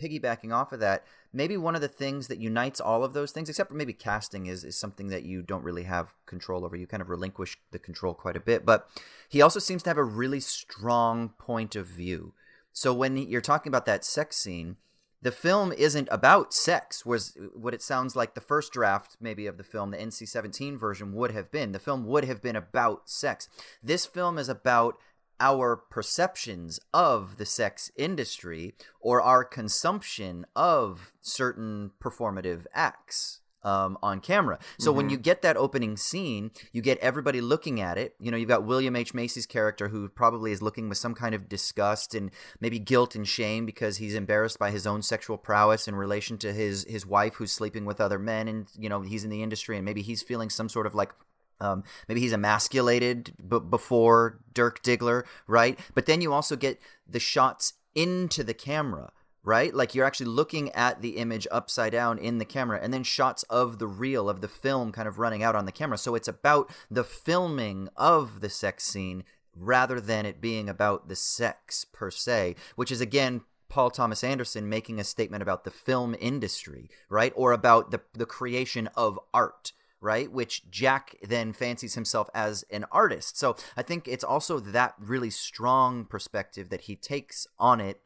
[0.00, 3.48] piggybacking off of that, maybe one of the things that unites all of those things,
[3.48, 6.76] except for maybe casting, is is something that you don't really have control over.
[6.76, 8.88] You kind of relinquish the control quite a bit, but
[9.28, 12.34] he also seems to have a really strong point of view.
[12.72, 14.76] So when you're talking about that sex scene
[15.22, 19.58] the film isn't about sex was what it sounds like the first draft maybe of
[19.58, 21.72] the film the nc-17 version would have been.
[21.72, 23.48] The film would have been about sex.
[23.82, 24.96] This film is about
[25.38, 34.20] our perceptions of the sex industry or our consumption of certain performative acts um, on
[34.20, 34.58] camera.
[34.78, 34.96] So mm-hmm.
[34.96, 38.14] when you get that opening scene, you get everybody looking at it.
[38.20, 39.14] You know, you've got William H.
[39.14, 43.26] Macy's character who probably is looking with some kind of disgust and maybe guilt and
[43.26, 47.34] shame because he's embarrassed by his own sexual prowess in relation to his his wife
[47.34, 50.22] who's sleeping with other men, and you know he's in the industry and maybe he's
[50.22, 51.12] feeling some sort of like
[51.60, 55.78] um, maybe he's emasculated b- before Dirk Diggler, right?
[55.94, 59.74] But then you also get the shots into the camera right?
[59.74, 63.42] Like you're actually looking at the image upside down in the camera and then shots
[63.44, 65.98] of the reel of the film kind of running out on the camera.
[65.98, 69.24] So it's about the filming of the sex scene
[69.56, 74.68] rather than it being about the sex per se, which is again Paul Thomas Anderson
[74.68, 77.32] making a statement about the film industry, right?
[77.36, 80.30] Or about the the creation of art, right?
[80.30, 83.38] Which Jack then fancies himself as an artist.
[83.38, 88.00] So I think it's also that really strong perspective that he takes on it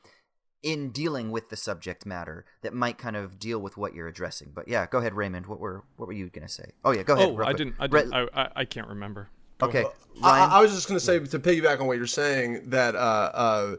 [0.64, 4.50] in dealing with the subject matter that might kind of deal with what you're addressing.
[4.53, 5.46] But yeah, go ahead, Raymond.
[5.46, 6.72] What were what were you gonna say?
[6.85, 7.29] Oh yeah, go ahead.
[7.29, 7.77] Oh, I didn't.
[7.79, 8.14] I didn't.
[8.14, 9.29] I, I, I can't remember.
[9.59, 9.85] Go okay.
[10.22, 12.98] I, I was just going to say to piggyback on what you're saying that uh,
[12.98, 13.77] uh,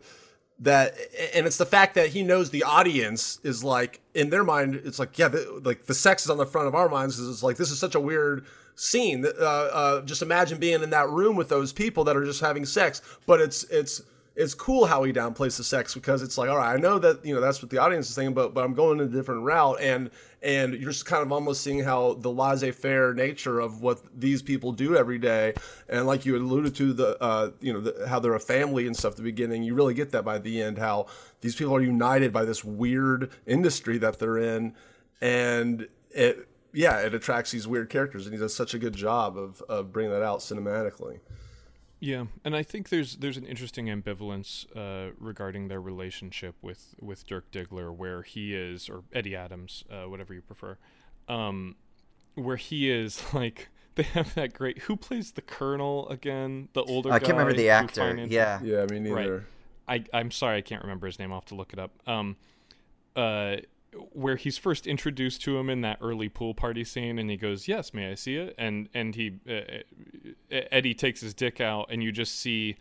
[0.59, 0.95] that
[1.33, 4.99] and it's the fact that he knows the audience is like in their mind it's
[4.99, 7.43] like yeah the, like the sex is on the front of our minds because it's
[7.43, 8.45] like this is such a weird
[8.75, 12.39] scene uh, uh, just imagine being in that room with those people that are just
[12.39, 14.01] having sex but it's it's
[14.35, 17.25] it's cool how he downplays the sex because it's like all right I know that
[17.25, 19.43] you know that's what the audience is thinking but but I'm going in a different
[19.43, 19.77] route.
[19.79, 20.09] And
[20.41, 24.71] and you're just kind of almost seeing how the laissez-faire nature of what these people
[24.71, 25.53] do every day.
[25.89, 28.95] And like you alluded to the uh, you know the, how they're a family and
[28.95, 31.07] stuff at the beginning you really get that by the end how
[31.41, 34.73] these people are united by this weird industry that they're in.
[35.21, 39.37] And it yeah it attracts these weird characters and he does such a good job
[39.37, 41.19] of, of bringing that out cinematically
[42.05, 47.25] Yeah, and I think there's there's an interesting ambivalence uh, regarding their relationship with with
[47.25, 50.77] Dirk Diggler, where he is, or Eddie Adams, uh, whatever you prefer,
[51.27, 51.75] um,
[52.35, 54.83] where he is like they have that great.
[54.83, 56.69] Who plays the Colonel again?
[56.73, 57.11] The older.
[57.11, 58.01] I can't remember the actor.
[58.01, 58.59] finances- Yeah.
[58.61, 59.47] yeah me neither
[59.87, 61.31] I I'm sorry I can't remember his name.
[61.31, 61.91] I'll have to look it up.
[62.05, 62.37] Um,
[63.15, 63.57] uh,
[64.11, 67.67] where he's first introduced to him in that early pool party scene, and he goes,
[67.67, 69.83] "Yes, may I see it?" And and he uh,
[70.51, 72.77] Eddie takes his dick out, and you just see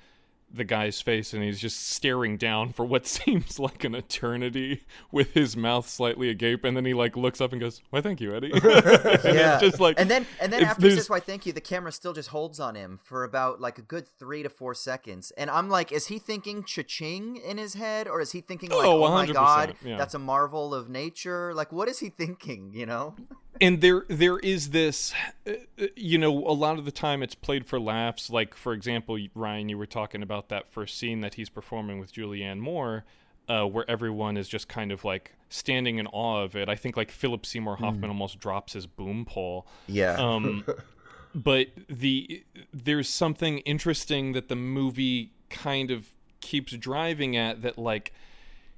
[0.53, 5.35] the guy's face, and he's just staring down for what seems like an eternity with
[5.35, 8.35] his mouth slightly agape, and then he like looks up and goes, "Why, thank you,
[8.35, 9.55] Eddie." and yeah.
[9.55, 11.53] it's just like and then and then if after he there's- says why thank you,
[11.53, 14.75] the camera still just holds on him for about like a good three to four
[14.75, 15.33] seconds.
[15.37, 18.87] And I'm like, is he thinking cha-ching in his head, or is he thinking like,
[18.87, 19.97] Oh, oh, my god, yeah.
[19.97, 21.53] that's a marvel of nature?
[21.55, 22.73] Like, what is he thinking?
[22.75, 23.17] You know?
[23.61, 25.13] And there there is this
[25.47, 28.31] uh, uh, you know a lot of the time it's played for laughs.
[28.31, 32.13] Like for example ryan you were talking about that first scene that he's performing with
[32.13, 33.05] julianne moore
[33.49, 36.69] uh, where everyone is just kind of like standing in awe of it.
[36.69, 39.67] I think like philip seymour hoffman almost drops his boom pole.
[39.87, 40.15] Yeah.
[40.15, 40.65] um,
[41.35, 46.09] but the there's something interesting that the movie kind of
[46.41, 48.13] keeps driving at that like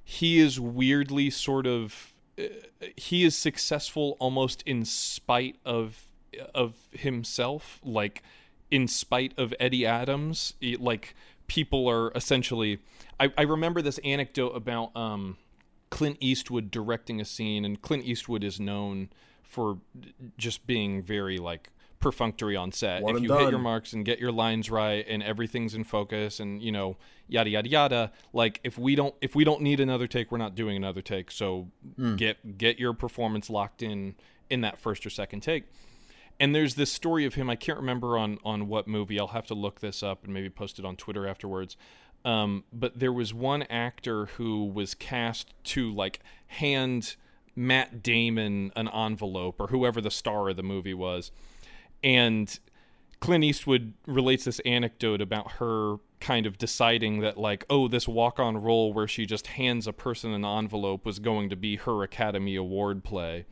[0.03, 2.13] he is weirdly sort of
[2.95, 6.03] he is successful almost in spite of
[6.53, 8.21] of himself like
[8.69, 10.53] in spite of Eddie Adams.
[10.61, 11.15] Like
[11.47, 12.79] people are essentially
[13.19, 15.37] I, I remember this anecdote about um
[15.89, 19.09] Clint Eastwood directing a scene, and Clint Eastwood is known
[19.43, 19.77] for
[20.37, 23.01] just being very like perfunctory on set.
[23.01, 26.39] One if you hit your marks and get your lines right, and everything's in focus,
[26.39, 28.11] and you know yada yada yada.
[28.33, 31.31] Like if we don't if we don't need another take, we're not doing another take.
[31.31, 31.69] So
[32.15, 34.15] get get your performance locked in
[34.49, 35.65] in that first or second take.
[36.39, 37.49] And there's this story of him.
[37.49, 39.19] I can't remember on on what movie.
[39.19, 41.75] I'll have to look this up and maybe post it on Twitter afterwards.
[42.25, 47.15] Um, but there was one actor who was cast to like hand
[47.55, 51.31] Matt Damon an envelope or whoever the star of the movie was,
[52.03, 52.59] and
[53.19, 58.39] Clint Eastwood relates this anecdote about her kind of deciding that like oh this walk
[58.39, 62.03] on role where she just hands a person an envelope was going to be her
[62.03, 63.45] Academy Award play.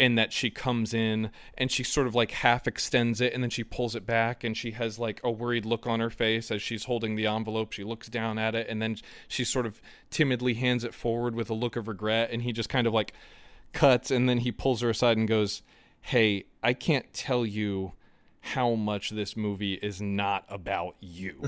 [0.00, 3.50] And that she comes in and she sort of like half extends it and then
[3.50, 6.60] she pulls it back and she has like a worried look on her face as
[6.60, 7.72] she's holding the envelope.
[7.72, 8.96] She looks down at it and then
[9.28, 12.30] she sort of timidly hands it forward with a look of regret.
[12.32, 13.12] And he just kind of like
[13.72, 15.62] cuts and then he pulls her aside and goes
[16.00, 17.92] hey i can't tell you
[18.40, 21.40] how much this movie is not about you.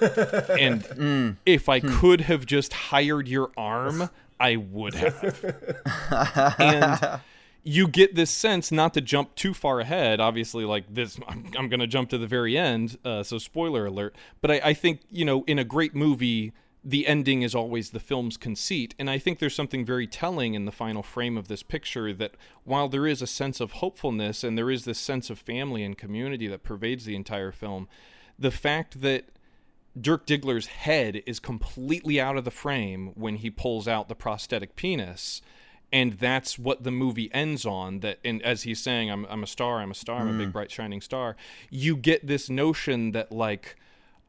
[0.60, 6.54] And if i could have just hired your arm i would have.
[6.58, 7.20] And
[7.64, 11.68] you get this sense not to jump too far ahead obviously like this i'm, I'm
[11.68, 15.00] going to jump to the very end uh, so spoiler alert but I, I think
[15.10, 16.52] you know in a great movie
[16.84, 20.64] the ending is always the film's conceit and i think there's something very telling in
[20.64, 24.58] the final frame of this picture that while there is a sense of hopefulness and
[24.58, 27.88] there is this sense of family and community that pervades the entire film
[28.38, 29.26] the fact that
[30.00, 34.74] Dirk Diggler's head is completely out of the frame when he pulls out the prosthetic
[34.74, 35.42] penis.
[35.92, 38.00] And that's what the movie ends on.
[38.00, 40.48] That, and as he's saying, I'm, I'm a star, I'm a star, I'm a big,
[40.48, 40.52] mm.
[40.52, 41.36] bright, shining star.
[41.68, 43.76] You get this notion that, like,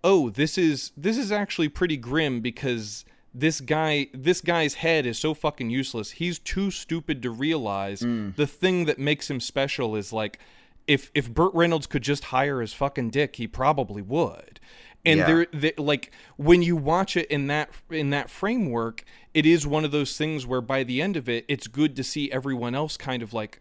[0.03, 5.17] oh, this is this is actually pretty grim because this guy this guy's head is
[5.17, 6.11] so fucking useless.
[6.11, 8.31] He's too stupid to realize hmm.
[8.35, 10.39] the thing that makes him special is like
[10.87, 14.59] if if Burt Reynolds could just hire his fucking dick, he probably would.
[15.05, 15.25] And Yeah.
[15.25, 19.83] there, they, like when you watch it in that in that framework, it is one
[19.85, 22.97] of those things where by the end of it, it's good to see everyone else
[22.97, 23.59] kind of like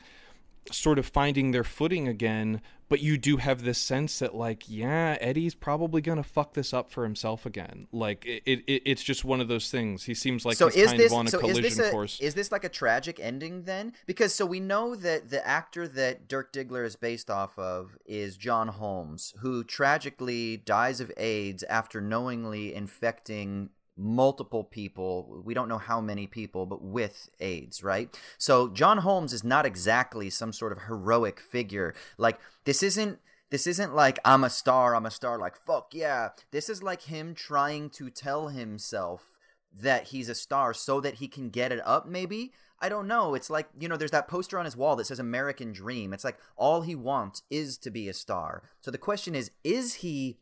[0.70, 2.60] sort of finding their footing again
[2.92, 6.90] but you do have this sense that like yeah eddie's probably gonna fuck this up
[6.90, 7.86] for himself again.
[7.90, 10.04] Like it, it it's just one of those things.
[10.04, 11.88] He seems like so he's is kind this of on a so collision is this
[11.88, 12.20] a, course.
[12.20, 13.94] is this like a tragic ending then?
[14.04, 18.36] Because so we know that the actor that dirk diggler is based off of is
[18.36, 25.78] john holmes who tragically dies of aids after knowingly infecting multiple people we don't know
[25.78, 28.18] how many people but with aids right?
[28.38, 31.94] So john holmes is not exactly some sort of heroic figure.
[32.18, 33.18] Like this isn't
[33.50, 36.30] this isn't like i'm a star i'm a star like fuck yeah.
[36.50, 39.38] This is like him trying to tell himself
[39.74, 42.52] that he's a star so that he can get it up maybe?
[42.80, 43.34] I don't know.
[43.34, 46.12] It's like you know there's that poster on his wall that says american dream.
[46.12, 48.64] It's like all he wants is to be a star.
[48.80, 50.38] So the question is is he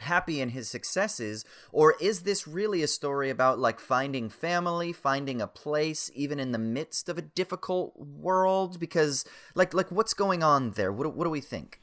[0.00, 5.40] happy in his successes or is this really a story about like finding family finding
[5.40, 8.78] a place even in the midst of a difficult world?
[8.80, 10.92] Because like like what's going on there?
[10.92, 11.80] What, what do we think?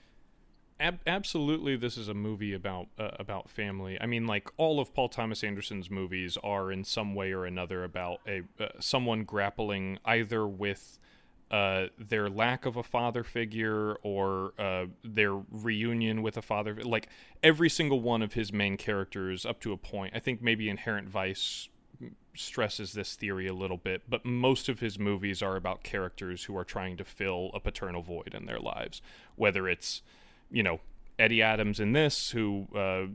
[0.80, 3.98] Ab- absolutely this is a movie about uh, about family.
[4.02, 7.84] I mean like all of paul thomas anderson's movies are in some way or another
[7.84, 10.98] about a uh, someone grappling either with
[11.52, 16.76] uh, their lack of a father figure or uh, their reunion with a father.
[16.82, 17.10] Like
[17.44, 20.16] every single one of his main characters, up to a point.
[20.16, 21.68] I think maybe Inherent Vice
[22.34, 26.58] stresses this theory a little bit, but most of his movies are about characters who
[26.58, 29.02] are trying to fill a paternal void in their lives.
[29.36, 30.02] Whether it's,
[30.50, 30.80] you know,
[31.20, 33.08] Eddie Adams in this, who uh,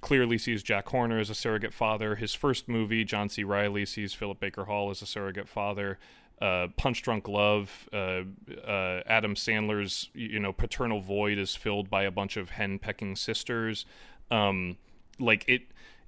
[0.00, 2.16] clearly sees Jack Horner as a surrogate father.
[2.16, 3.44] His first movie, John C.
[3.44, 5.98] Reilly sees Philip Baker Hall as a surrogate father
[6.40, 8.22] uh, Punch Drunk Love, uh,
[8.66, 13.16] uh, Adam Sandler's you know paternal void is filled by a bunch of hen pecking
[13.16, 13.86] sisters.
[14.30, 14.76] Um,
[15.18, 15.62] like it,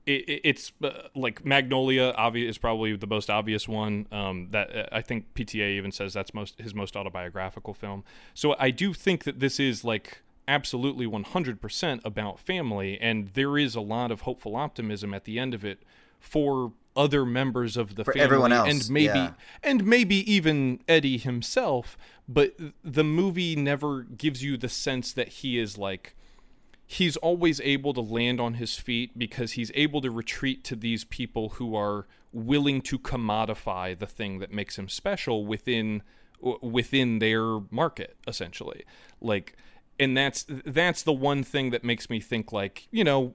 [0.05, 2.13] it it's uh, like Magnolia.
[2.17, 4.07] Obvious is probably the most obvious one.
[4.13, 8.05] Um, that uh, I think PTA even says that's most his most autobiographical film.
[8.35, 13.75] So I do think that this is like absolutely 100% about family and there is
[13.75, 15.83] a lot of hopeful optimism at the end of it
[16.19, 19.33] for other members of the For family everyone else, and maybe yeah.
[19.63, 21.97] and maybe even Eddie himself
[22.29, 26.15] but the movie never gives you the sense that he is like
[26.87, 31.05] he's always able to land on his feet because he's able to retreat to these
[31.05, 36.03] people who are willing to commodify the thing that makes him special within
[36.63, 38.85] within their market essentially
[39.21, 39.57] like
[39.99, 43.35] and that's that's the one thing that makes me think like you know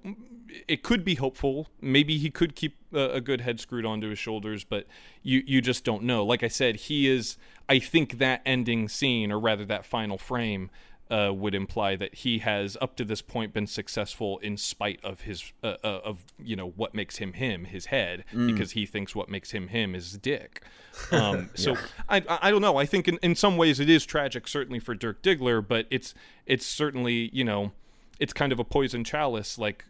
[0.68, 1.68] it could be hopeful.
[1.82, 4.88] Maybe he could keep a, a good head screwed onto his shoulders but
[5.22, 6.26] you you just don't know.
[6.26, 7.38] Like i said he is
[7.70, 10.70] i think that ending scene or rather that final frame
[11.12, 15.22] uh, would imply that he has up to this point been successful in spite of
[15.22, 19.16] his uh, uh, of you know what makes him him his head because he thinks
[19.16, 20.64] what makes him him is dick.
[21.12, 21.76] Um, so
[22.08, 22.78] I, I don't know.
[22.78, 26.14] I think in, in some ways it is tragic certainly for Dirk Diggler but it's
[26.46, 27.72] it's certainly you know
[28.20, 29.86] it's kind of a poison chalice like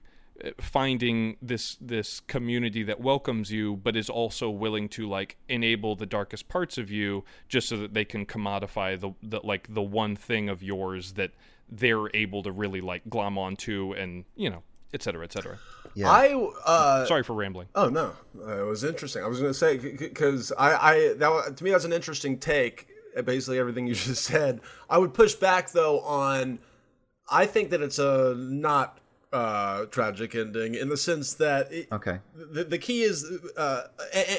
[0.60, 6.06] finding this this community that welcomes you but is also willing to like enable the
[6.06, 10.16] darkest parts of you just so that they can commodify the, the like the one
[10.16, 11.32] thing of yours that
[11.70, 15.58] they're able to really like glom onto and you know et cetera et cetera
[15.96, 16.34] yeah I
[16.66, 19.24] uh, sorry for rambling Oh no, uh, it was interesting.
[19.24, 22.88] I was going to say because I, I that to me that's an interesting take.
[23.16, 24.62] uh, Basically, everything you just said.
[24.90, 26.60] I would push back though on.
[27.30, 29.00] I think that it's a not
[29.34, 32.20] uh, tragic ending in the sense that it, okay.
[32.36, 33.26] the, the key is
[33.58, 33.84] uh,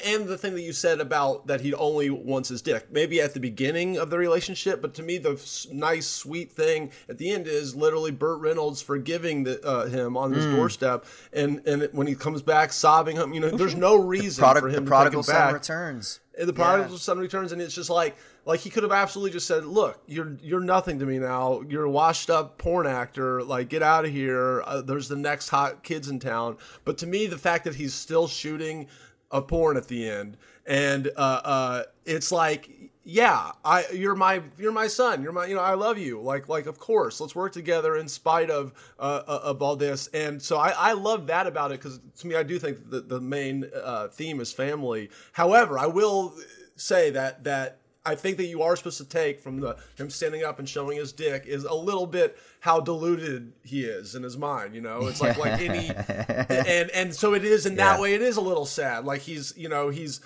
[0.06, 3.34] and the thing that you said about that he only wants his dick maybe at
[3.34, 5.34] the beginning of the relationship but to me the
[5.72, 10.32] nice sweet thing at the end is literally Burt Reynolds forgiving the, uh, him on
[10.32, 14.42] his doorstep and and when he comes back sobbing him you know there's no reason
[14.42, 15.54] for Product, him the to prodigal son back.
[15.54, 16.20] returns.
[16.38, 19.46] And the prodigal son returns, and it's just like like he could have absolutely just
[19.46, 21.62] said, "Look, you're you're nothing to me now.
[21.68, 23.42] You're a washed up porn actor.
[23.42, 24.62] Like, get out of here.
[24.66, 27.94] Uh, there's the next hot kids in town." But to me, the fact that he's
[27.94, 28.88] still shooting
[29.30, 32.70] a porn at the end, and uh, uh, it's like,
[33.02, 35.22] yeah, I you're my you're my son.
[35.22, 36.20] You're my you know I love you.
[36.20, 40.08] Like like of course, let's work together in spite of uh, uh, of all this.
[40.08, 43.08] And so I I love that about it because to me I do think that
[43.08, 45.10] the main uh, theme is family.
[45.32, 46.34] However, I will
[46.76, 50.44] say that that I think that you are supposed to take from the him standing
[50.44, 54.36] up and showing his dick is a little bit how deluded he is in his
[54.36, 54.74] mind.
[54.74, 55.88] You know, it's like like any
[56.48, 58.00] and and so it is in that Yeah.
[58.02, 58.14] way.
[58.14, 59.04] It is a little sad.
[59.04, 60.20] Like he's you know he's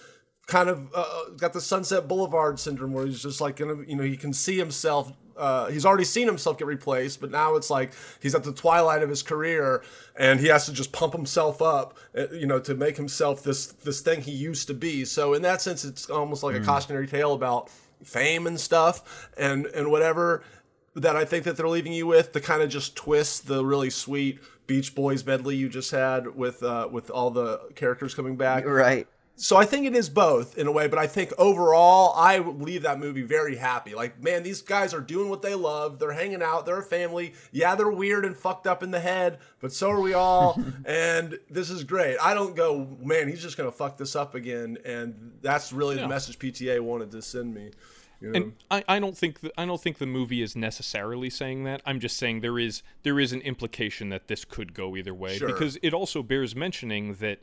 [0.46, 4.02] kind of uh, got the Sunset Boulevard syndrome where he's just like gonna you know
[4.02, 7.92] he can see himself Uh, he's already seen himself get replaced, but now it's like
[8.20, 9.82] he's at the twilight of his career,
[10.16, 13.66] and he has to just pump himself up, uh, you know, to make himself this
[13.66, 15.04] this thing he used to be.
[15.04, 17.70] So in that sense, it's almost like a cautionary tale about
[18.02, 20.42] fame and stuff, and and whatever
[20.94, 23.90] that I think that they're leaving you with to kind of just twist the really
[23.90, 28.66] sweet Beach Boys medley you just had with uh, with all the characters coming back.
[28.66, 29.06] Right.
[29.40, 32.82] So I think it is both in a way, but I think overall I leave
[32.82, 33.94] that movie very happy.
[33.94, 36.00] Like, man, these guys are doing what they love.
[36.00, 36.66] They're hanging out.
[36.66, 37.34] They're a family.
[37.52, 40.60] Yeah, they're weird and fucked up in the head, but so are we all.
[40.84, 42.16] and this is great.
[42.20, 44.76] I don't go, man, he's just gonna fuck this up again.
[44.84, 47.70] And that's really the message PTA wanted to send me.
[48.20, 48.36] You know?
[48.36, 51.80] And I, I don't think the, I don't think the movie is necessarily saying that.
[51.86, 55.38] I'm just saying there is there is an implication that this could go either way
[55.38, 55.46] Sure.
[55.46, 57.40] because it also bears mentioning that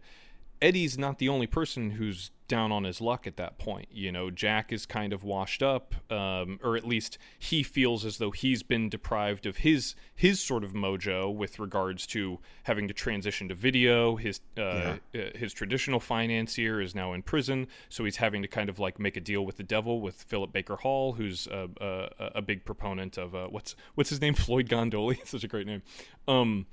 [0.62, 3.88] Eddie's not the only person who's down on his luck at that point.
[3.92, 8.18] You know, Jack is kind of washed up, um, or at least he feels as
[8.18, 12.94] though he's been deprived of his his sort of mojo with regards to having to
[12.94, 14.16] transition to video.
[14.16, 18.70] His uh, uh, his traditional financier is now in prison, so he's having to kind
[18.70, 22.10] of like make a deal with the devil with Philip Baker Hall, who's a, a,
[22.36, 25.82] a big proponent of uh, what's what's his name, Floyd Gondolli, such a great name,
[26.28, 26.68] um,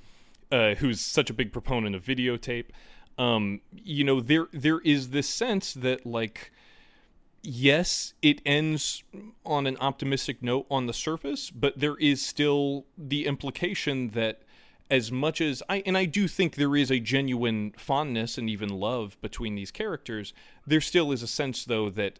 [0.51, 2.67] uh, who's such a big proponent of videotape.
[3.19, 6.53] Um, you know, there there is this sense that like
[7.43, 9.03] yes, it ends
[9.45, 14.43] on an optimistic note on the surface, but there is still the implication that
[14.91, 18.69] as much as I and I do think there is a genuine fondness and even
[18.69, 20.33] love between these characters,
[20.67, 22.19] there still is a sense though that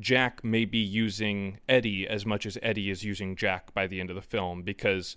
[0.00, 4.10] Jack may be using Eddie as much as Eddie is using Jack by the end
[4.10, 5.16] of the film because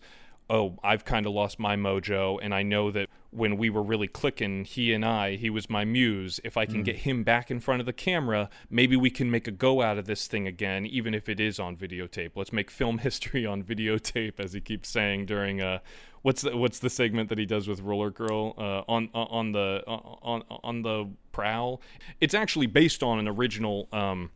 [0.49, 4.07] oh, I've kind of lost my mojo and I know that when we were really
[4.07, 6.39] clicking, he and I, he was my muse.
[6.43, 9.47] If I can get him back in front of the camera, maybe we can make
[9.47, 12.31] a go out of this thing again, even if it is on videotape.
[12.35, 15.79] Let's make film history on videotape, as he keeps saying during uh,
[16.21, 19.83] what's the, what's the segment that he does with Roller Girl uh, on on the
[19.85, 21.81] on on the prowl.
[22.21, 24.31] It's actually based on an original, um,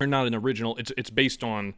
[0.00, 0.76] or not an original.
[0.76, 1.74] It's it's based on.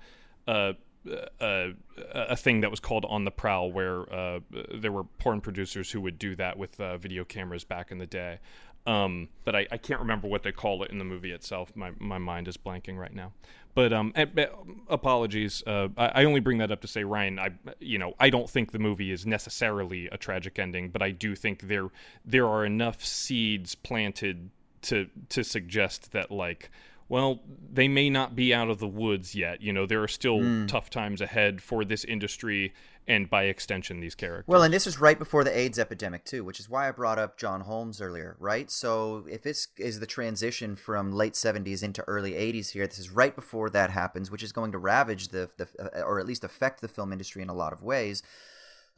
[0.47, 0.73] Uh,
[1.07, 4.41] a thing that was called On the Prowl, where uh,
[4.75, 8.07] there were porn producers who would do that with uh, video cameras back in the
[8.07, 8.39] day.
[8.87, 11.75] Um, but I, I can't remember what they call it in the movie itself.
[11.77, 13.33] My my mind is blanking right now.
[13.75, 14.47] But um, eh, eh,
[14.89, 15.63] apologies.
[15.67, 17.39] Uh, I, I only bring that up to say, Ryan.
[17.39, 21.13] I you know I don't think the movie is necessarily a tragic ending, but I
[21.13, 21.91] do think there
[22.25, 24.51] there are enough seeds planted
[24.83, 26.71] to to suggest that like
[27.13, 27.41] well,
[27.71, 29.61] they may not be out of the woods yet.
[29.61, 30.65] You know, there are still hmm.
[30.65, 32.73] tough times ahead for this industry
[33.07, 34.49] and by extension these characters.
[34.49, 37.19] Well, and this is right before the AIDS epidemic too, which is why I brought
[37.19, 38.71] up John Holmes earlier, right?
[38.71, 43.11] So if this is the transition from late '70s into early '80s here, this is
[43.11, 46.45] right before that happens, which is going to ravage the, the uh, or at least
[46.45, 48.23] affect the film industry in a lot of ways.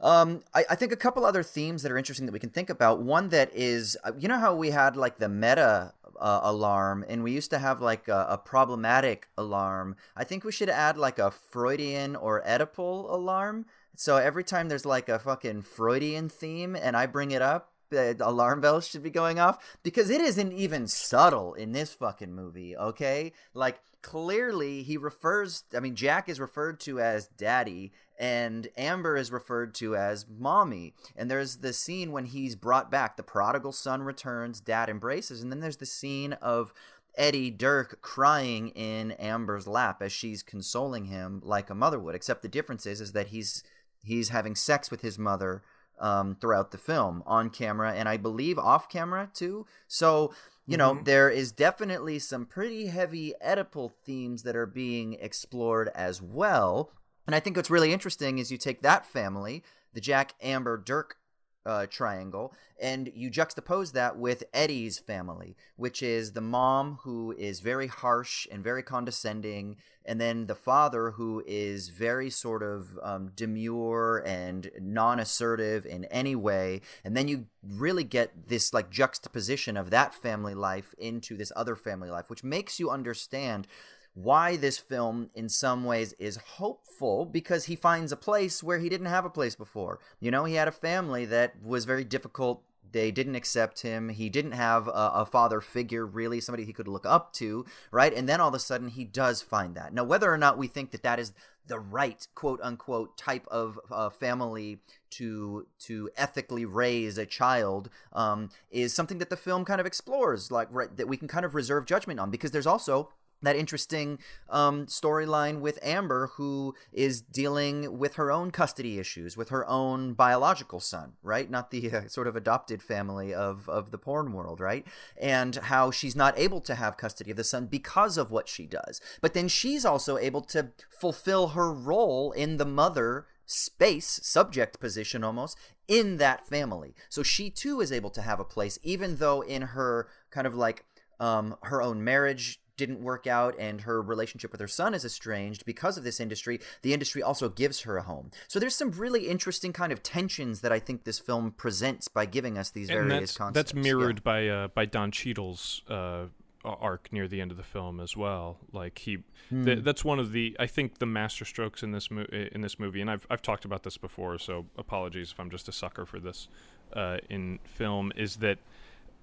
[0.01, 2.69] Um, I, I think a couple other themes that are interesting that we can think
[2.69, 3.01] about.
[3.01, 7.23] One that is, uh, you know how we had like the meta uh, alarm, and
[7.23, 9.95] we used to have like a, a problematic alarm.
[10.15, 13.65] I think we should add like a Freudian or Oedipal alarm.
[13.95, 18.17] So every time there's like a fucking Freudian theme, and I bring it up, the
[18.19, 22.75] alarm bells should be going off because it isn't even subtle in this fucking movie.
[22.75, 25.63] Okay, like clearly he refers.
[25.75, 30.93] I mean, Jack is referred to as daddy and Amber is referred to as mommy.
[31.15, 33.17] And there's the scene when he's brought back.
[33.17, 36.73] The prodigal son returns, dad embraces, and then there's the scene of
[37.17, 42.15] Eddie Dirk crying in Amber's lap as she's consoling him like a mother would.
[42.15, 43.63] Except the difference is, is that he's
[44.03, 45.63] he's having sex with his mother
[45.99, 49.65] um, throughout the film on camera and I believe off camera too.
[49.87, 50.33] So
[50.67, 56.21] you know, there is definitely some pretty heavy Oedipal themes that are being explored as
[56.21, 56.91] well.
[57.25, 59.63] And I think what's really interesting is you take that family,
[59.93, 61.17] the Jack, Amber, Dirk
[61.65, 67.59] uh, triangle, and you juxtapose that with Eddie's family, which is the mom who is
[67.59, 73.31] very harsh and very condescending, and then the father who is very sort of um,
[73.35, 76.81] demure and non assertive in any way.
[77.03, 81.75] And then you really get this like juxtaposition of that family life into this other
[81.75, 83.67] family life, which makes you understand
[84.15, 88.89] why this film in some ways is hopeful because he finds a place where he
[88.89, 89.99] didn't have a place before.
[90.21, 92.63] You know, he had a family that was very difficult.
[92.93, 94.07] They didn't accept him.
[94.07, 98.13] He didn't have a, a, father figure, really, somebody he could look up to, right?
[98.13, 99.93] And then all of a sudden, he does find that.
[99.93, 101.33] Now, whether or not we think that that is
[101.67, 108.49] the right quote unquote type of uh, family to to ethically raise a child um,
[108.71, 111.53] is something that the film kind of explores, like right, that we can kind of
[111.53, 113.09] reserve judgment on because there's also
[113.41, 114.19] that interesting
[114.49, 120.13] um, storyline with Amber, who is dealing with her own custody issues with her own
[120.13, 121.49] biological son, right?
[121.49, 124.85] Not the uh, sort of adopted family of, of the porn world, right?
[125.19, 128.65] And how she's not able to have custody of the son because of what she
[128.65, 129.01] does.
[129.21, 135.23] But then she's also able to fulfill her role in the mother space, subject position
[135.23, 135.57] almost,
[135.87, 136.95] in that family.
[137.09, 140.55] So she too is able to have a place, even though in her kind of
[140.55, 140.85] like
[141.19, 145.65] um, her own marriage didn't work out and her relationship with her son is estranged
[145.65, 148.31] because of this industry, the industry also gives her a home.
[148.47, 152.25] So there's some really interesting kind of tensions that I think this film presents by
[152.25, 153.71] giving us these and various that's, concepts.
[153.71, 154.31] That's mirrored yeah.
[154.31, 156.25] by uh, by Don Cheadle's uh,
[156.63, 158.57] arc near the end of the film as well.
[158.71, 159.19] Like he,
[159.51, 159.65] mm.
[159.65, 163.01] th- that's one of the I think the masterstrokes in this mo- in this movie,
[163.01, 166.19] and I've I've talked about this before, so apologies if I'm just a sucker for
[166.19, 166.47] this
[166.93, 168.11] uh, in film.
[168.15, 168.59] Is that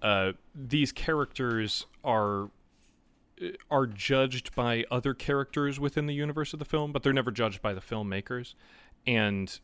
[0.00, 2.50] uh, these characters are
[3.70, 7.62] are judged by other characters within the universe of the film, but they're never judged
[7.62, 8.54] by the filmmakers.
[9.06, 9.58] And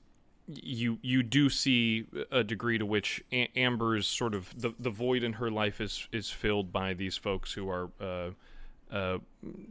[0.48, 5.22] you you do see a degree to which a- Amber's sort of the, the void
[5.22, 8.30] in her life is is filled by these folks who are uh,
[8.90, 9.18] uh,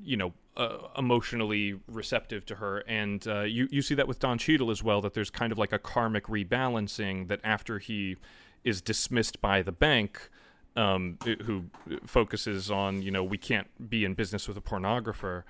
[0.04, 4.38] you know uh, emotionally receptive to her, and uh, you you see that with Don
[4.38, 5.02] Cheadle as well.
[5.02, 8.18] That there's kind of like a karmic rebalancing that after he
[8.64, 10.30] is dismissed by the bank
[10.78, 11.66] um, who
[12.06, 15.44] focuses on you know we can't be in business with a pornographer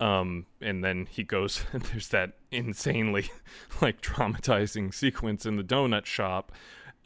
[0.00, 3.30] um, and then he goes there's that insanely
[3.80, 6.52] like traumatizing sequence in the donut shop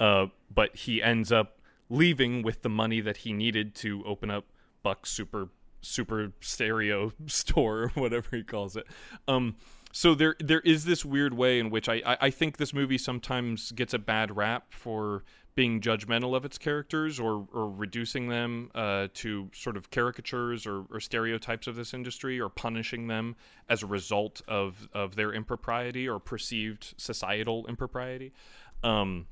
[0.01, 4.47] uh, but he ends up leaving with the money that he needed to open up
[4.83, 5.51] buck's super
[5.87, 8.87] super stereo store or whatever he calls it.
[9.29, 9.57] Um,
[9.93, 12.99] so there there is this weird way in which I, I, I think this movie
[12.99, 15.25] sometimes gets a bad rap for
[15.57, 20.85] being judgmental of its characters or, or reducing them uh, to sort of caricatures or,
[20.93, 23.35] or, stereotypes of this industry or punishing them
[23.67, 28.35] as a result of, of their impropriety or perceived societal impropriety.
[28.85, 29.27] Um,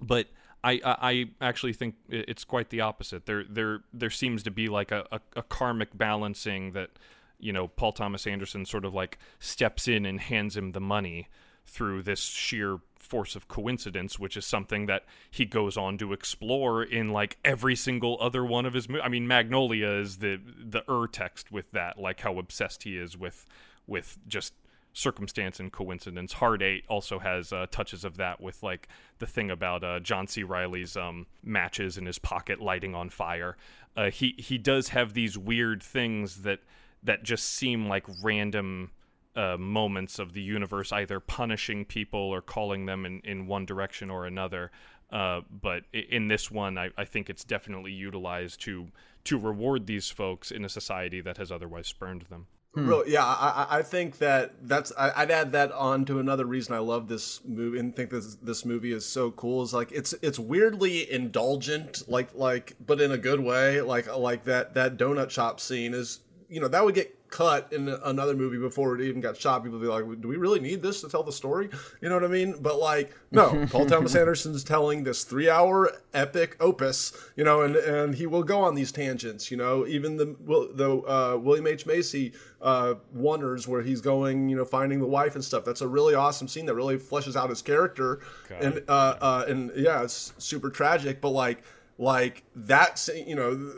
[0.00, 0.28] but
[0.64, 3.26] I, I actually think it's quite the opposite.
[3.26, 6.90] There there there seems to be like a, a, a karmic balancing that
[7.38, 11.28] you know Paul Thomas Anderson sort of like steps in and hands him the money
[11.64, 16.82] through this sheer force of coincidence, which is something that he goes on to explore
[16.82, 19.02] in like every single other one of his movies.
[19.04, 23.16] I mean, Magnolia is the the ur text with that, like how obsessed he is
[23.16, 23.46] with
[23.86, 24.54] with just
[24.92, 26.34] circumstance and coincidence.
[26.34, 28.88] Hard Eight also has uh, touches of that with like
[29.18, 30.42] the thing about uh, John C.
[30.42, 33.56] Reilly's um, matches in his pocket lighting on fire.
[33.96, 36.60] Uh, he he does have these weird things that
[37.02, 38.90] that just seem like random
[39.36, 44.10] uh, moments of the universe either punishing people or calling them in, in one direction
[44.10, 44.70] or another.
[45.12, 48.88] Uh, but in this one, I, I, think it's definitely utilized to
[49.24, 52.46] to reward these folks in a society that has otherwise spurned them.
[52.74, 52.86] Hmm.
[52.86, 56.74] Really, yeah, I, I think that that's I, would add that on to another reason
[56.74, 60.12] I love this movie and think this this movie is so cool is like it's
[60.22, 63.80] it's weirdly indulgent, like like but in a good way.
[63.80, 67.88] Like like that that donut shop scene is you know that would get cut in
[67.88, 70.82] another movie before it even got shot, people would be like, "Do we really need
[70.82, 71.68] this to tell the story?"
[72.00, 72.56] You know what I mean?
[72.60, 78.14] But like, no, Paul Thomas Anderson's telling this three-hour epic opus, you know, and and
[78.14, 79.50] he will go on these tangents.
[79.50, 80.36] You know, even the
[80.74, 85.34] the uh, William H Macy uh, wonders where he's going, you know, finding the wife
[85.34, 85.64] and stuff.
[85.64, 88.62] That's a really awesome scene that really fleshes out his character, God.
[88.62, 91.62] and uh, uh, and yeah, it's super tragic, but like
[91.98, 93.72] like that, you know,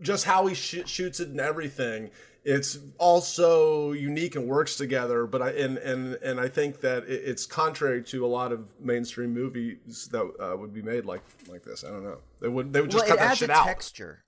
[0.00, 2.10] just how he sh- shoots it and everything
[2.44, 5.26] it's also unique and works together.
[5.26, 9.32] But I and and and I think that it's contrary to a lot of mainstream
[9.32, 11.84] movies that uh, would be made like like this.
[11.84, 12.18] I don't know.
[12.40, 13.64] They would they would just well, cut that shit out.
[13.64, 14.24] Texture.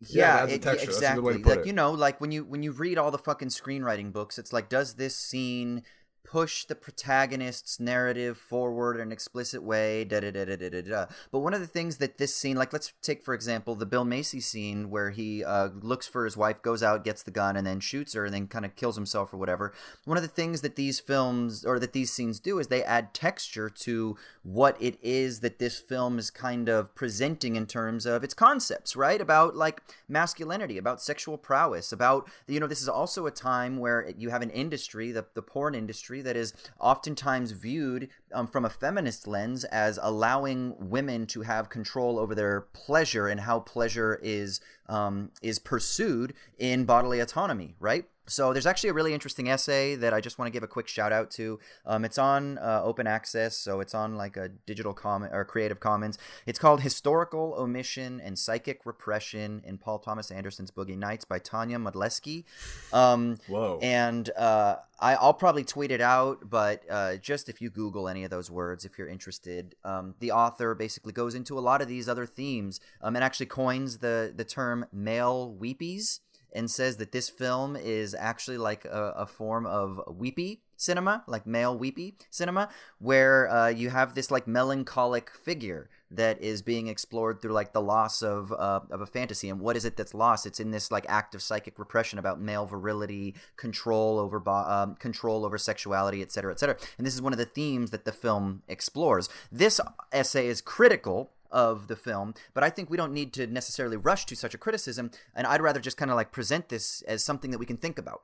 [0.00, 0.90] Yeah, yeah it, texture.
[0.90, 1.42] exactly.
[1.42, 1.66] Like it.
[1.66, 4.68] you know, like when you when you read all the fucking screenwriting books, it's like,
[4.68, 5.82] does this scene
[6.26, 10.04] push the protagonist's narrative forward in an explicit way.
[10.04, 11.06] Da da da da da da.
[11.30, 14.04] But one of the things that this scene, like let's take for example the Bill
[14.04, 17.66] Macy scene where he uh, looks for his wife, goes out, gets the gun, and
[17.66, 19.72] then shoots her, and then kind of kills himself or whatever.
[20.04, 23.14] One of the things that these films or that these scenes do is they add
[23.14, 28.24] texture to what it is that this film is kind of presenting in terms of
[28.24, 29.20] its concepts, right?
[29.20, 34.12] About like masculinity, about sexual prowess, about you know this is also a time where
[34.18, 38.70] you have an industry, the the porn industry that is oftentimes viewed um, from a
[38.70, 44.60] feminist lens as allowing women to have control over their pleasure and how pleasure is
[44.88, 48.06] um, is pursued in bodily autonomy, right?
[48.26, 50.88] So there's actually a really interesting essay that I just want to give a quick
[50.88, 51.58] shout out to.
[51.84, 55.78] Um, it's on uh, open access, so it's on like a digital comment or Creative
[55.78, 56.18] Commons.
[56.44, 61.78] It's called "Historical Omission and Psychic Repression in Paul Thomas Anderson's Boogie Nights" by Tania
[61.78, 62.44] Modleski.
[62.92, 63.78] Um, Whoa.
[63.80, 68.24] And uh, I, I'll probably tweet it out, but uh, just if you Google any
[68.24, 71.88] of those words, if you're interested, um, the author basically goes into a lot of
[71.88, 76.20] these other themes um, and actually coins the the term male weepies
[76.56, 81.46] and says that this film is actually like a, a form of weepy cinema, like
[81.46, 87.40] male weepy cinema, where uh, you have this like melancholic figure that is being explored
[87.40, 89.48] through like the loss of uh, of a fantasy.
[89.48, 90.46] And what is it that's lost?
[90.46, 94.94] It's in this like act of psychic repression about male virility, control over bo- um,
[94.96, 96.76] control over sexuality, et cetera, et cetera.
[96.98, 99.28] And this is one of the themes that the film explores.
[99.50, 99.80] This
[100.12, 104.26] essay is critical of the film, but I think we don't need to necessarily rush
[104.26, 105.10] to such a criticism.
[105.34, 107.98] And I'd rather just kind of like present this as something that we can think
[107.98, 108.20] about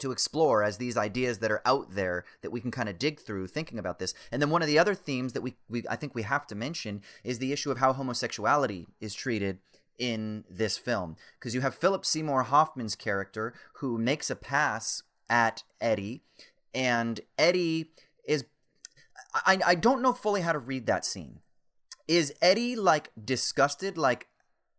[0.00, 3.20] to explore as these ideas that are out there that we can kind of dig
[3.20, 4.14] through thinking about this.
[4.32, 6.56] And then one of the other themes that we, we I think we have to
[6.56, 9.58] mention is the issue of how homosexuality is treated
[9.96, 11.14] in this film.
[11.38, 16.24] Because you have Philip Seymour Hoffman's character who makes a pass at Eddie,
[16.74, 17.92] and Eddie
[18.24, 18.44] is
[19.46, 21.38] I, I don't know fully how to read that scene.
[22.08, 24.28] Is Eddie like disgusted, like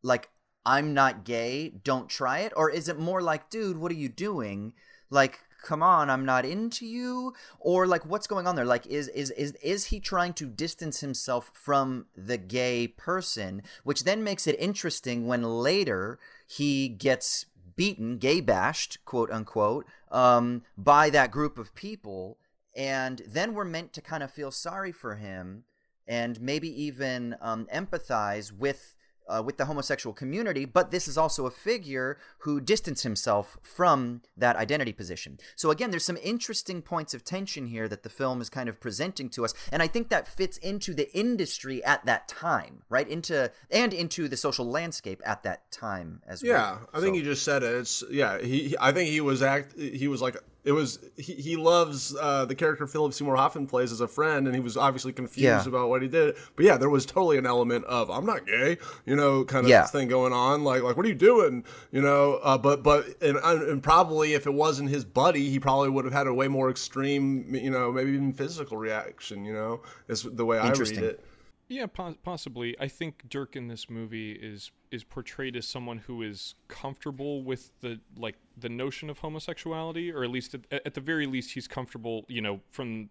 [0.02, 0.30] like
[0.66, 2.54] I'm not gay, don't try it?
[2.56, 4.74] Or is it more like, dude, what are you doing?
[5.10, 7.34] Like, come on, I'm not into you?
[7.60, 8.66] Or like what's going on there?
[8.66, 14.04] Like is is is is he trying to distance himself from the gay person, which
[14.04, 17.46] then makes it interesting when later he gets
[17.76, 22.38] beaten, gay bashed, quote unquote, um, by that group of people,
[22.76, 25.64] and then we're meant to kind of feel sorry for him
[26.08, 28.95] and maybe even um, empathize with
[29.28, 34.22] uh, with the homosexual community, but this is also a figure who distanced himself from
[34.36, 35.39] that identity position.
[35.56, 38.80] So again, there's some interesting points of tension here that the film is kind of
[38.80, 43.08] presenting to us, and I think that fits into the industry at that time, right?
[43.08, 46.80] Into and into the social landscape at that time as yeah, well.
[46.82, 47.20] Yeah, I think so.
[47.20, 47.76] you just said it.
[47.76, 48.39] It's yeah.
[48.39, 49.80] He, he, I think he was act.
[49.80, 53.91] He was like it was he, he loves uh, the character Philip Seymour Hoffman plays
[53.91, 55.68] as a friend, and he was obviously confused Yeah.
[55.68, 56.36] about what he did.
[56.55, 59.70] But yeah, there was totally an element of I'm not gay, you know, kind of
[59.70, 59.86] Yeah.
[59.86, 60.64] thing going on.
[60.64, 62.39] Like like what are you doing, you know?
[62.43, 66.14] Uh, but but and, and probably if it wasn't his buddy, he probably would have
[66.14, 69.43] had a way more extreme, you know, maybe even physical reaction.
[69.45, 71.26] You know, is the way I read it.
[71.74, 72.76] Yeah, po- possibly.
[72.80, 77.72] I think Dirk in this movie is is portrayed as someone who is comfortable with
[77.82, 81.68] the like the notion of homosexuality, or at least at, at the very least, he's
[81.68, 82.26] comfortable.
[82.28, 83.10] You know, from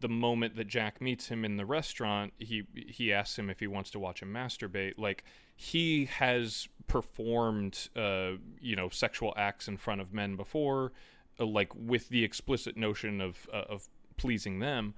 [0.00, 3.66] the moment that Jack meets him in the restaurant, he he asks him if he
[3.66, 4.94] wants to watch him masturbate.
[4.96, 5.24] Like
[5.54, 10.92] he has performed, uh, you know, sexual acts in front of men before,
[11.38, 13.86] uh, like with the explicit notion of uh, of
[14.16, 14.94] pleasing them.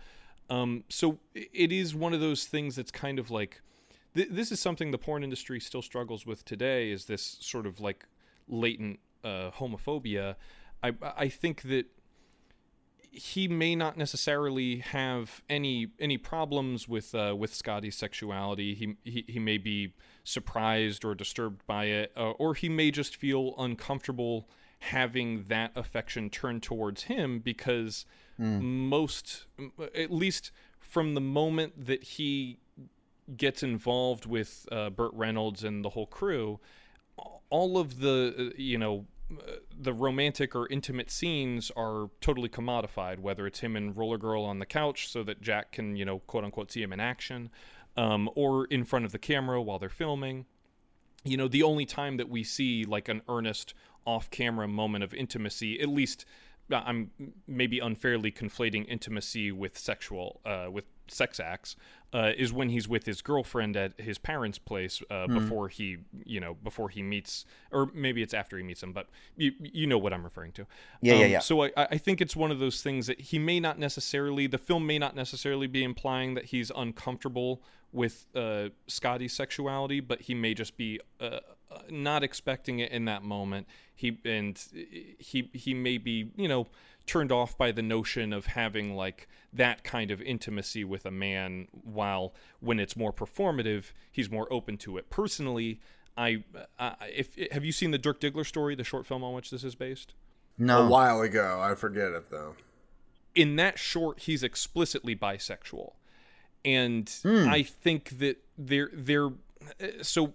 [0.51, 3.61] Um, so it is one of those things that's kind of like
[4.15, 6.91] th- this is something the porn industry still struggles with today.
[6.91, 8.07] Is this sort of like
[8.49, 10.37] latent uh, homophobia?
[10.83, 11.87] I I think that
[13.11, 18.75] he may not necessarily have any any problems with uh, with Scotty's sexuality.
[18.75, 23.17] He, he he may be surprised or disturbed by it, uh, or he may just
[23.17, 24.49] feel uncomfortable
[24.81, 28.05] having that affection turned towards him because
[28.39, 29.47] most,
[29.95, 32.59] at least from the moment that he
[33.37, 36.61] gets involved with uh, Burt Reynolds and the whole crew,
[37.51, 43.18] all of the uh, you know uh, the romantic or intimate scenes are totally commodified
[43.18, 46.18] whether it's him and roller girl on the couch so that jack can you know
[46.20, 47.51] quote unquote see him in action
[47.97, 50.47] um, or in front of the camera while they're filming.
[51.24, 53.72] You know the only time that we see like an earnest
[54.07, 56.26] off-camera moment of intimacy at least
[56.71, 57.11] i'm
[57.47, 61.77] maybe unfairly conflating intimacy with sexual uh, with sex acts
[62.15, 66.41] uh, is when he's with his girlfriend at his parents place uh, before he you
[66.41, 69.99] know before he meets or maybe it's after he meets him but you you know
[69.99, 70.67] what i'm referring to
[71.03, 71.39] Yeah, yeah, Um, yeah.
[71.41, 74.59] so I, I think it's one of those things that he may not necessarily the
[74.59, 77.62] film may not necessarily be implying that he's uncomfortable
[77.93, 81.41] with uh, Scotty's sexuality, but he may just be uh, uh,
[81.91, 83.66] not expecting it in that moment.
[83.95, 84.59] He and
[85.18, 86.66] he he may be you know
[87.07, 91.68] turned off by the notion of having like that kind of intimacy with a man,
[91.72, 95.11] while when it's more performative, he's more open to it.
[95.11, 95.81] Personally,
[96.16, 96.45] I,
[96.79, 99.62] I if have you seen the Dirk Diggler story, the short film on which this
[99.64, 100.14] is based?
[100.57, 102.55] No, a while ago, I forget it though.
[103.35, 105.93] in that short he's explicitly bisexual
[106.64, 107.49] and Hmm.
[107.49, 109.31] i think that they're they're
[110.03, 110.33] so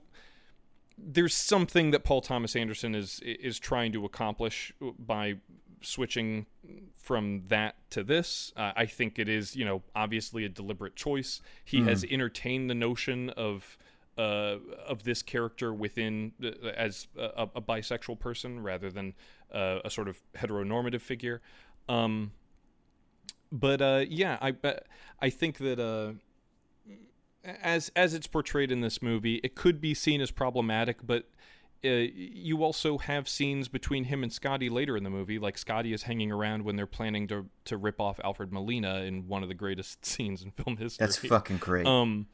[1.02, 5.36] there's something that Paul Thomas Anderson is is trying to accomplish by
[5.82, 6.46] switching
[6.98, 8.52] from that to this.
[8.56, 11.42] Uh, I think it is, you know, obviously a deliberate choice.
[11.64, 13.78] He has entertained the notion of
[14.18, 19.14] uh, of this character within uh, as a, a bisexual person rather than
[19.54, 21.42] uh, a sort of heteronormative figure.
[21.88, 22.34] Um,
[23.52, 24.56] but uh, yeah, I
[25.22, 26.14] I think that uh,
[27.44, 31.30] as as it's portrayed in this movie, it could be seen as problematic, but.
[31.82, 35.40] Uh, you also have scenes between him and Scotty later in the movie.
[35.40, 39.30] Like Scotty is hanging around when they're planning to to rip off Alfred Molina in
[39.30, 41.06] one of the greatest scenes in film history.
[41.06, 41.86] That's fucking great.
[41.88, 42.28] Um,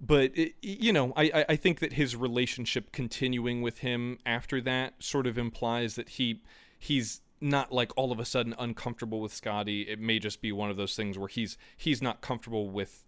[0.00, 4.60] but it, you know, I I- I think that his relationship continuing with him after
[4.62, 6.42] that sort of implies that he
[6.76, 9.82] he's not like all of a sudden uncomfortable with Scotty.
[9.82, 13.04] It may just be one of those things where he's he's not comfortable with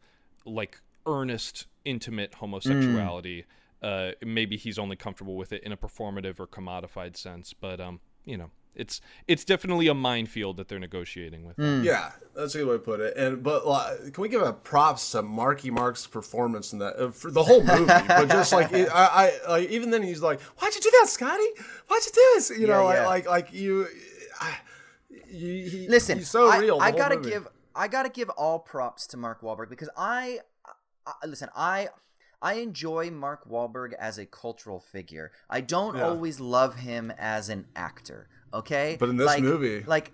[0.46, 3.44] like earnest, intimate homosexuality.
[3.82, 7.52] Uh, maybe he's only comfortable with it in a performative or commodified sense.
[7.52, 11.58] But um, you know, it's it's definitely a minefield that they're negotiating with.
[11.58, 13.16] Yeah, that's a good way to put it.
[13.16, 17.10] And but like, can we give a props to Marky Mark's performance in that uh,
[17.10, 17.84] for the whole movie?
[18.08, 21.08] but just like it, I, I like even then he's like, "Why'd you do that,
[21.08, 21.46] Scotty?
[21.88, 23.06] Why'd you do this?" You know, yeah.
[23.06, 23.86] like like you.
[24.40, 24.56] I,
[25.30, 26.78] you he, Listen, he's so I, real.
[26.80, 27.30] I gotta movie.
[27.30, 30.40] give I gotta give all props to Mark Wahlberg because I,
[31.06, 31.88] I listen I.
[32.42, 35.32] I enjoy Mark Wahlberg as a cultural figure.
[35.48, 36.04] I don't Yeah.
[36.08, 38.28] always love him as an actor.
[38.52, 40.12] Okay, But in this Like- movie- like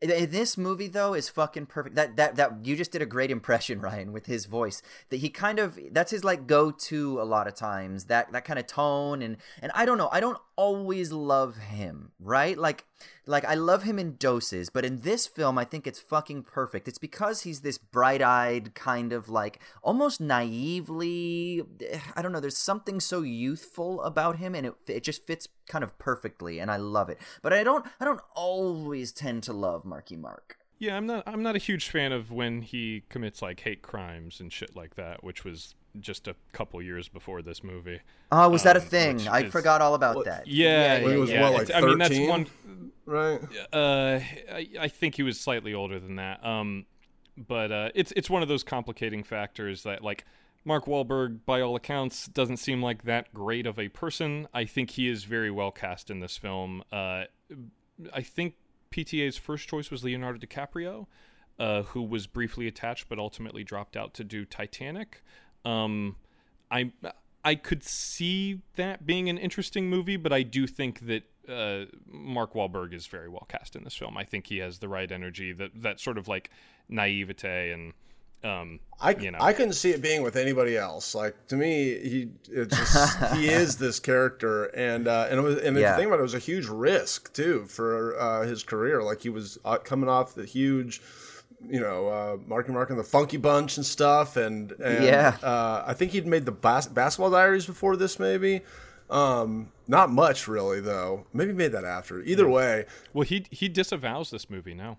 [0.00, 1.96] this movie though is fucking perfect.
[1.96, 4.82] That that that you just did a great impression, Ryan, with his voice.
[5.10, 8.04] That he kind of that's his like go to a lot of times.
[8.04, 10.08] That that kind of tone and and I don't know.
[10.12, 12.58] I don't always love him, right?
[12.58, 12.84] Like
[13.26, 16.88] like I love him in doses, but in this film I think it's fucking perfect.
[16.88, 22.56] It's because he's this bright-eyed kind of like almost naively eh, I don't know, there's
[22.56, 26.76] something so youthful about him and it it just fits kind of perfectly and I
[26.76, 27.18] love it.
[27.40, 30.56] But I don't I don't always tend to love Marky Mark.
[30.78, 31.24] Yeah, I'm not.
[31.26, 34.94] I'm not a huge fan of when he commits like hate crimes and shit like
[34.94, 38.00] that, which was just a couple years before this movie.
[38.30, 39.26] Oh, was that a Um, thing?
[39.26, 40.46] I is- forgot all about Well, that.
[40.46, 41.42] Yeah, When he was, yeah.
[41.42, 42.28] what, like, It's- I mean, that's 13?
[42.28, 42.46] one.
[43.06, 43.40] right.
[43.72, 44.20] Uh,
[44.52, 46.44] I, I think he was slightly older than that.
[46.44, 46.86] Um,
[47.36, 50.24] but uh, it's it's one of those complicating factors that like
[50.64, 54.46] Mark Wahlberg, by all accounts, doesn't seem like that great of a person.
[54.54, 56.82] I think he is very well cast in this film.
[56.92, 57.24] Uh,
[58.12, 58.54] I think
[58.90, 61.06] PTA's first choice was Leonardo DiCaprio,
[61.58, 65.22] uh, who was briefly attached but ultimately dropped out to do Titanic.
[65.64, 66.16] Um,
[66.70, 66.92] I
[67.44, 72.52] I could see that being an interesting movie, but I do think that uh, Mark
[72.52, 74.16] Wahlberg is very well cast in this film.
[74.16, 76.50] I think he has the right energy, that that sort of like
[76.88, 77.92] naivete and
[78.44, 79.38] um, I, you know.
[79.40, 81.14] I couldn't see it being with anybody else.
[81.14, 85.58] Like to me, he it's just, he is this character, and uh, and it was
[85.60, 85.92] and Yeah.
[85.92, 89.02] the thing about it, it was a huge risk too for uh, his career.
[89.02, 91.00] Like he was uh, coming off the huge,
[91.68, 95.36] you know, uh, Marky Mark and the Funky Bunch and stuff, and, and Yeah.
[95.42, 98.62] uh, I think he'd made the bas- Basketball Diaries before this, maybe.
[99.10, 101.24] Um, not much really though.
[101.32, 102.20] Maybe made that after.
[102.22, 102.84] Either way,
[103.14, 104.98] well, he he disavows this movie now.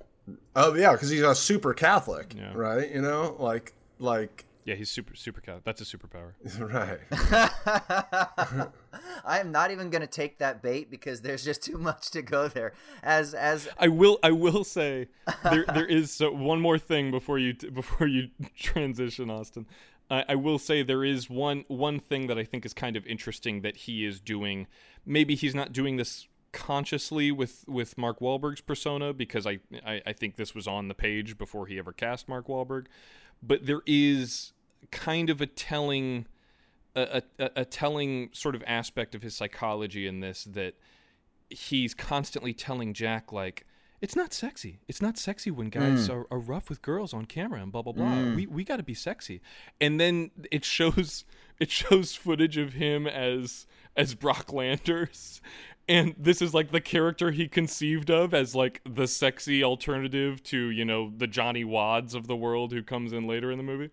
[0.56, 2.52] Oh yeah, because he's a super Catholic, Yeah.
[2.54, 2.90] right?
[2.92, 5.62] You know, like like Yeah, he's super super cat.
[5.64, 6.34] That's a superpower.
[6.60, 7.00] right.
[9.26, 12.22] I am not even going to take that bait because there's just too much to
[12.22, 12.74] go there.
[13.04, 14.20] As as I will.
[14.24, 15.08] I will say
[15.44, 19.66] there there is so one more thing before you before you transition, Austin.
[20.12, 23.06] I, I will say there is one one thing that I think is kind of
[23.06, 24.68] interesting that he is doing.
[25.06, 30.14] Maybe he's not doing this consciously with with Mark Wahlberg's persona because I, I I
[30.14, 32.88] think this was on the page before he ever cast Mark Wahlberg,
[33.42, 34.54] but there is
[34.92, 36.26] kind of a telling
[36.96, 40.76] a, a, a telling sort of aspect of his psychology in this that
[41.50, 43.66] he's constantly telling Jack like
[44.02, 44.80] it's not sexy.
[44.88, 46.16] It's not sexy when guys mm.
[46.16, 48.06] are, are rough with girls on camera and blah blah blah.
[48.06, 48.36] Mm.
[48.36, 49.42] We we got to be sexy.
[49.82, 51.26] And then it shows
[51.60, 55.42] it shows footage of him as as Brock Landers.
[55.90, 60.70] And this is like the character he conceived of as like the sexy alternative to,
[60.70, 63.90] you know, the Johnny Wads of the world who comes in later in the movie.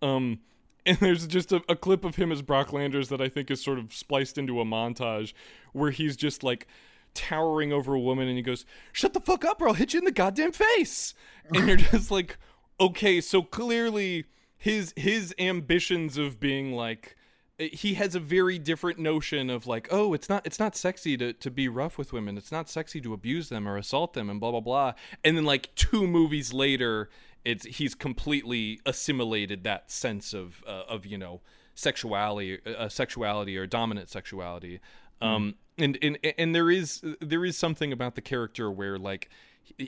[0.00, 0.40] Um,
[0.86, 3.62] and there's just a, a clip of him as Brock Landers that I think is
[3.62, 5.34] sort of spliced into a montage
[5.72, 6.66] where he's just like
[7.12, 9.98] towering over a woman and he goes, Shut the fuck up or I'll hit you
[9.98, 11.12] in the goddamn face.
[11.52, 12.38] And you're just like,
[12.80, 14.24] okay, so clearly
[14.56, 17.14] his his ambitions of being like
[17.58, 21.32] he has a very different notion of like oh it's not it's not sexy to,
[21.32, 24.40] to be rough with women it's not sexy to abuse them or assault them and
[24.40, 24.92] blah blah blah
[25.24, 27.08] and then like two movies later
[27.46, 31.40] it's he's completely assimilated that sense of uh, of you know
[31.76, 34.80] sexuality, uh, sexuality or dominant sexuality.
[35.22, 39.30] Um, and, and and there is there is something about the character where like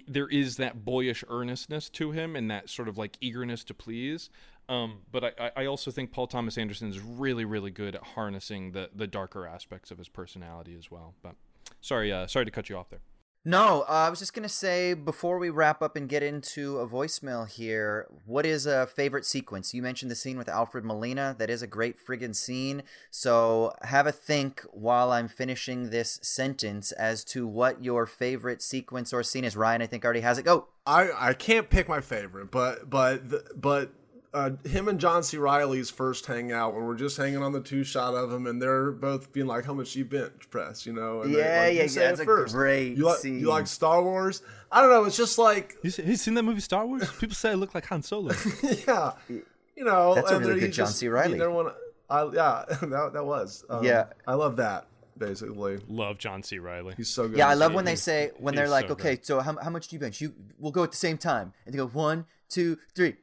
[0.07, 4.31] there is that boyish earnestness to him and that sort of like eagerness to please.
[4.69, 8.03] Um, but I, I- I also think Paul Thomas Anderson is really, really good at
[8.03, 11.15] harnessing the, the darker aspects of his personality as well.
[11.23, 11.35] But
[11.81, 13.01] sorry, uh, sorry to cut you off there.
[13.45, 16.87] No, uh, I was just gonna say before we wrap up and get into a
[16.89, 19.73] voicemail here, what is a favorite sequence?
[19.73, 21.35] You mentioned the scene with Alfred Molina.
[21.39, 22.83] That is a great friggin' scene.
[23.11, 29.15] So have a think while I'm finishing this sentence as to what your favorite sequence
[29.15, 29.57] or scene is.
[29.57, 30.43] Ryan, I think already has it.
[30.43, 30.67] Go.
[30.85, 33.93] I I can't pick my favorite, but but but
[34.35, 35.37] uh, him and John C.
[35.39, 38.93] Reilly's first hangout when we're just hanging on the two shot of him, and they're
[38.93, 41.23] both being like, "How much you bench press?" You know?
[41.23, 42.55] And they- Yeah, like, yeah, you say yeah, it it's a first.
[42.55, 43.41] great You like scene.
[43.41, 44.43] you like Star Wars?
[44.71, 45.05] I don't know.
[45.05, 47.11] It's just like You, you seen that movie Star Wars?
[47.13, 48.35] People say I look like Han Solo.
[48.87, 50.15] yeah, you know.
[50.15, 51.09] That's a really good John just- C.
[51.09, 51.39] Reilly.
[51.39, 51.73] You
[52.11, 53.65] I yeah, that that was.
[53.71, 54.07] Um, Yeah.
[54.27, 54.87] I love that.
[55.19, 56.59] Basically, Love John C.
[56.61, 56.95] Reilly.
[56.97, 57.39] he's so good.
[57.39, 59.57] Yeah, I love this when they say when he's they're like, so okay, so how,
[59.61, 60.21] how much do you bench?
[60.21, 63.17] You we'll go at the same time, and they go one, two, three.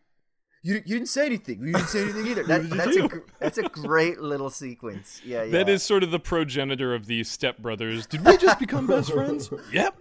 [0.66, 1.60] You, you didn't say anything.
[1.60, 2.44] You didn't say anything either.
[2.48, 3.10] That, that's a
[3.40, 5.22] that's a great little sequence.
[5.24, 5.52] Yeah, yeah.
[5.52, 8.10] That is sort of the progenitor of these stepbrothers.
[8.10, 9.52] Did we just become best friends?
[9.72, 9.96] Yep.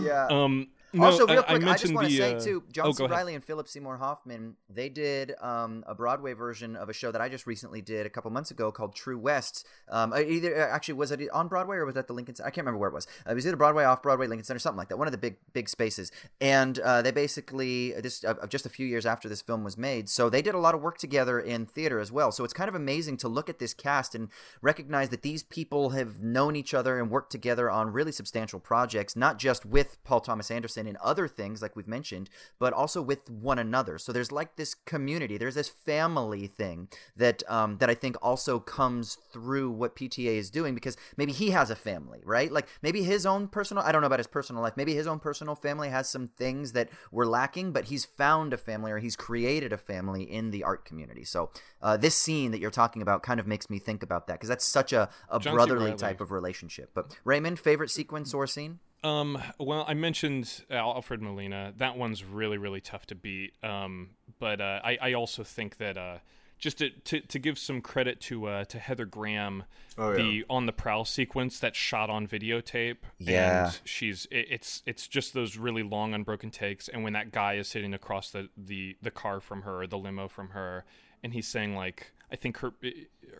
[0.00, 0.26] yeah.
[0.28, 2.92] Um, no, also, real I, quick, I, just want to say uh, too, John oh,
[2.92, 3.06] C.
[3.06, 7.20] Reilly and Philip Seymour Hoffman, they did um, a Broadway version of a show that
[7.20, 9.66] I just recently did a couple months ago called True West.
[9.90, 12.34] Um, uh, either uh, actually was it on Broadway or was that the Lincoln?
[12.34, 12.46] Center?
[12.46, 13.06] I can't remember where it was.
[13.26, 14.96] Uh, it was either Broadway, off Broadway, Lincoln Center, something like that.
[14.96, 16.10] One of the big big spaces.
[16.40, 20.08] And uh, they basically this uh, just a few years after this film was made,
[20.08, 22.32] so they did a lot of work together in theater as well.
[22.32, 24.28] So it's kind of amazing to look at this cast and
[24.62, 29.14] recognize that these people have known each other and worked together on really substantial projects,
[29.14, 33.02] not just with Paul Thomas Anderson and in other things like we've mentioned, but also
[33.02, 33.98] with one another.
[33.98, 38.58] So there's like this community, there's this family thing that um, that I think also
[38.58, 42.50] comes through what PTA is doing because maybe he has a family, right?
[42.50, 45.18] Like maybe his own personal, I don't know about his personal life, maybe his own
[45.18, 49.16] personal family has some things that were lacking, but he's found a family or he's
[49.16, 51.24] created a family in the art community.
[51.24, 51.50] So
[51.82, 54.48] uh, this scene that you're talking about kind of makes me think about that because
[54.48, 56.90] that's such a, a brotherly type of relationship.
[56.94, 58.78] But Raymond, favorite sequence or scene?
[59.04, 61.72] Um, well, I mentioned Alfred Molina.
[61.76, 63.52] That one's really, really tough to beat.
[63.62, 66.18] Um, but uh, I, I also think that uh,
[66.58, 69.64] just to, to, to give some credit to uh, to Heather Graham,
[69.96, 70.16] Oh, yeah.
[70.16, 72.98] the on the prowl sequence that's shot on videotape.
[73.18, 73.66] Yeah.
[73.66, 76.88] and she's it, it's it's just those really long unbroken takes.
[76.88, 80.28] And when that guy is sitting across the the the car from her, the limo
[80.28, 80.84] from her,
[81.22, 82.12] and he's saying like.
[82.30, 82.74] I think her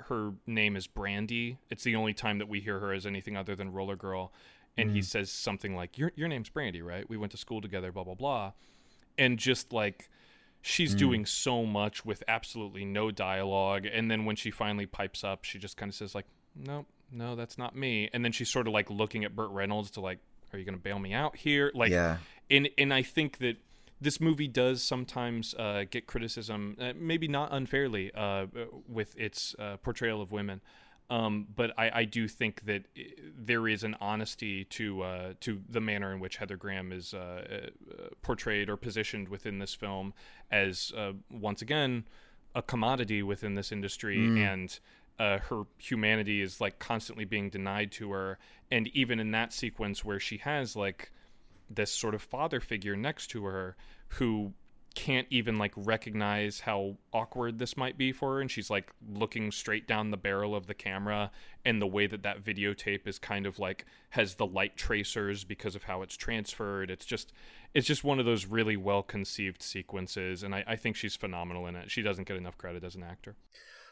[0.08, 1.58] her name is Brandy.
[1.68, 4.32] It's the only time that we hear her as anything other than Roller Girl
[4.78, 7.08] and he says something like your your name's Brandy, right?
[7.08, 8.52] We went to school together, blah blah blah.
[9.16, 10.08] And just like
[10.60, 15.44] she's doing so much with absolutely no dialogue and then when she finally pipes up,
[15.44, 18.66] she just kind of says like, "No, no, that's not me." And then she's sort
[18.66, 20.18] of like looking at Burt Reynolds to like,
[20.52, 22.18] "Are you going to bail me out here?" Like Yeah.
[22.50, 23.56] and and I think that
[24.00, 28.46] this movie does sometimes uh, get criticism, uh, maybe not unfairly, uh,
[28.86, 30.60] with its uh, portrayal of women.
[31.10, 32.82] Um, but I, I do think that
[33.34, 37.18] there is an honesty to uh, to the manner in which Heather Graham is uh,
[37.18, 40.12] uh, portrayed or positioned within this film
[40.50, 42.04] as uh, once again
[42.54, 44.80] a commodity within this industry and
[45.18, 48.38] uh, her humanity is like constantly being denied to her.
[48.70, 51.10] And even in that sequence where she has like
[51.68, 53.76] this sort of father figure next to her
[54.08, 54.52] who
[54.94, 59.50] can't even like recognize how awkward this might be for her and she's like looking
[59.52, 61.30] straight down the barrel of the camera
[61.64, 65.76] and the way that that videotape is kind of like has the light tracers because
[65.76, 66.90] of how it's transferred.
[66.90, 67.32] It's just
[67.74, 71.66] it's just one of those really well conceived sequences and I, I think she's phenomenal
[71.66, 71.90] in it.
[71.90, 73.36] She doesn't get enough credit as an actor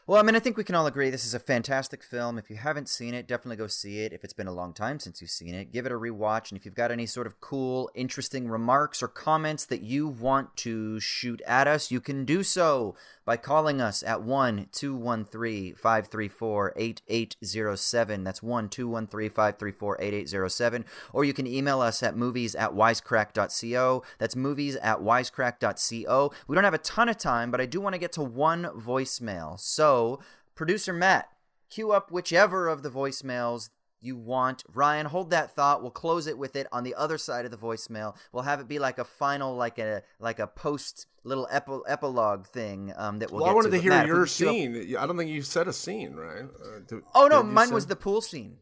[0.09, 2.37] Well, I mean, I think we can all agree this is a fantastic film.
[2.37, 4.13] If you haven't seen it, definitely go see it.
[4.13, 6.49] If it's been a long time since you've seen it, give it a rewatch.
[6.49, 10.55] And if you've got any sort of cool, interesting remarks or comments that you want
[10.57, 12.95] to shoot at us, you can do so
[13.25, 18.23] by calling us at 1 213 534 8807.
[18.23, 20.85] That's 1 213 534 8807.
[21.11, 24.03] Or you can email us at movies at wisecrack.co.
[24.19, 26.31] That's movies at wisecrack.co.
[26.47, 28.63] We don't have a ton of time, but I do want to get to one
[28.73, 29.59] voicemail.
[29.59, 29.96] So,
[30.55, 31.29] producer Matt,
[31.69, 33.69] cue up whichever of the voicemails
[33.99, 34.63] you want.
[34.73, 35.81] Ryan, hold that thought.
[35.81, 38.15] We'll close it with it on the other side of the voicemail.
[38.31, 42.45] We'll have it be like a final, like a like a post little epi- epilogue
[42.47, 43.77] thing um, that we'll Well, get I wanted to.
[43.77, 44.95] to hear Matt, your cue up- scene.
[44.97, 46.43] I don't think you said a scene, right?
[46.45, 48.57] Uh, do- Oh no, mine was the pool scene.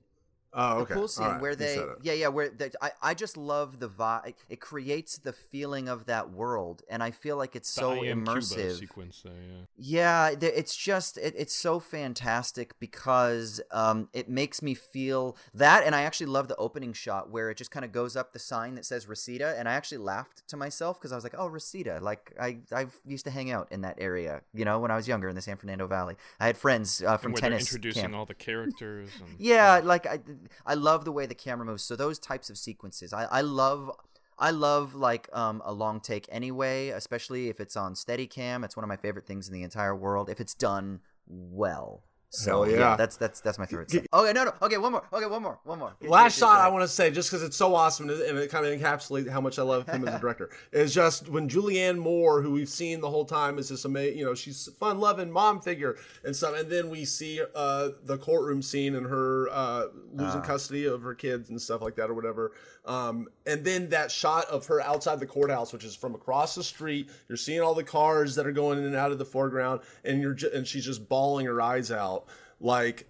[0.57, 3.35] Oh, the pool scene All right, where they yeah yeah where they, I, I just
[3.35, 7.73] love the vibe it creates the feeling of that world and i feel like it's
[7.73, 9.33] The so I am Cuba immersive sequence there.
[9.77, 10.29] Yeah.
[10.31, 15.93] yeah it's just it, it's so fantastic because um, it makes me feel that and
[15.93, 18.75] i actually love the opening shot where it just kind of goes up the sign
[18.75, 21.99] that says reseda and i actually laughed to myself because i was like oh reseda
[22.01, 25.07] like i i used to hang out in that area you know when i was
[25.07, 28.01] younger in the san fernando valley i had friends uh, from and where tennis introducing
[28.03, 28.15] camp.
[28.15, 29.09] all the characters.
[29.19, 30.19] And, Yeah, like I,
[30.65, 31.83] I love the way the camera moves.
[31.83, 33.91] So those types of sequences, I, I love.
[34.37, 38.65] I love like um, a long take anyway, especially if it's on Steadicam.
[38.65, 40.29] It's one of my favorite things in the entire world.
[40.29, 42.03] If it's done well.
[42.35, 42.95] So Hell yeah.
[42.95, 43.89] that's that's that's my favorite.
[43.91, 44.05] Stuff.
[44.13, 44.53] Okay, no, no.
[44.61, 45.03] Okay, one more.
[45.13, 45.59] Okay, one more.
[45.63, 45.95] One more.
[46.01, 48.51] Last here- shot here- I want to say, just because it's so awesome and it-
[48.51, 51.97] kind of encapsulates how much I love him as a director, is just when Julianne
[51.97, 54.99] Moore, who we've seen the whole time, is this amazing, you know, she's a fun
[54.99, 59.47] loving mom figure and stuff, and then we see uh, the courtroom scene and her
[59.51, 62.51] uh, losing custody of her kids and stuff like that or whatever,
[62.85, 66.63] um, and then that shot of her outside the courthouse, which is from across the
[66.63, 67.09] street.
[67.29, 70.21] You're seeing all the cars that are going in and out of the foreground, and
[70.21, 72.24] you're ju- and she's just bawling her eyes out,
[72.59, 73.07] like.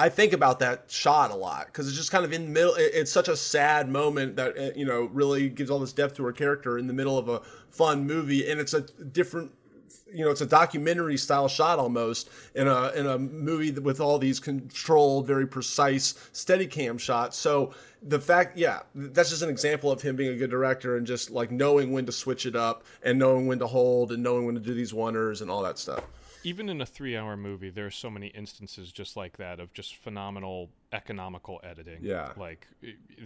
[0.00, 2.72] I think about that shot a lot because it's just kind of in the middle.
[2.78, 6.24] It's such a sad moment that uh, you know really gives all this depth to
[6.24, 7.40] her character in the middle of a
[7.70, 9.50] fun movie, and it's a different,
[10.12, 14.20] you know, it's a documentary style shot almost in a in a movie with all
[14.20, 17.36] these controlled, very precise Steadicam shots.
[17.36, 21.06] So the fact, yeah, that's just an example of him being a good director and
[21.06, 24.46] just like knowing when to switch it up and knowing when to hold and knowing
[24.46, 26.04] when to do these oners and all that stuff.
[26.44, 29.96] Even in a three-hour movie, there are so many instances just like that of just
[29.96, 31.98] phenomenal economical editing.
[32.00, 32.32] Yeah.
[32.36, 32.66] like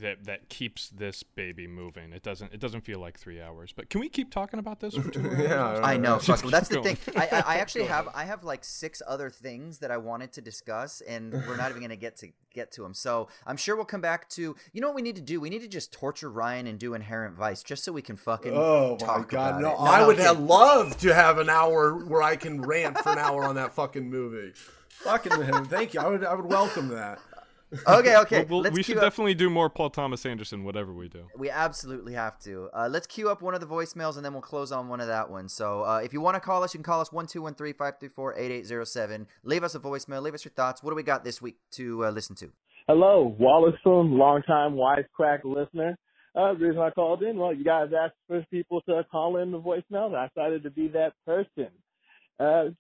[0.01, 2.13] that that keeps this baby moving.
[2.13, 3.73] It doesn't it doesn't feel like three hours.
[3.75, 5.39] But can we keep talking about this for two hours?
[5.39, 6.19] Yeah, I know.
[6.19, 7.15] Fuck, well, that's the keep thing.
[7.17, 10.41] I, I, I actually have I have like six other things that I wanted to
[10.41, 12.95] discuss, and we're not even going to get to get to them.
[12.95, 14.57] So I'm sure we'll come back to.
[14.73, 15.41] You know what we need to do?
[15.41, 18.53] We need to just torture Ryan and do Inherent Vice, just so we can fucking
[18.55, 19.73] Oh my talk god, about no!
[19.73, 19.89] it.
[19.89, 20.27] I would okay.
[20.27, 23.73] have loved to have an hour where I can rant for an hour on that
[23.73, 24.53] fucking movie.
[24.89, 26.01] Fucking him, thank you.
[26.01, 27.19] I would, I would welcome that.
[27.87, 28.45] Okay, okay.
[28.45, 31.27] Well, let's we should up- definitely do more Paul Thomas Anderson, whatever we do.
[31.37, 32.69] We absolutely have to.
[32.75, 35.07] Uh, let's queue up one of the voicemails and then we'll close on one of
[35.07, 35.49] that one.
[35.49, 39.27] So uh, if you want to call us, you can call us 1213-534-8807.
[39.45, 40.23] Leave us a voicemail.
[40.23, 40.83] Leave us your thoughts.
[40.83, 42.51] What do we got this week to uh, listen to?
[42.89, 45.97] Hello, Wallace from longtime wisecrack listener.
[46.35, 49.53] Uh, the reason I called in, well, you guys asked for people to call in
[49.53, 51.69] the voicemail, and I decided to be that person.
[52.41, 52.71] Uh,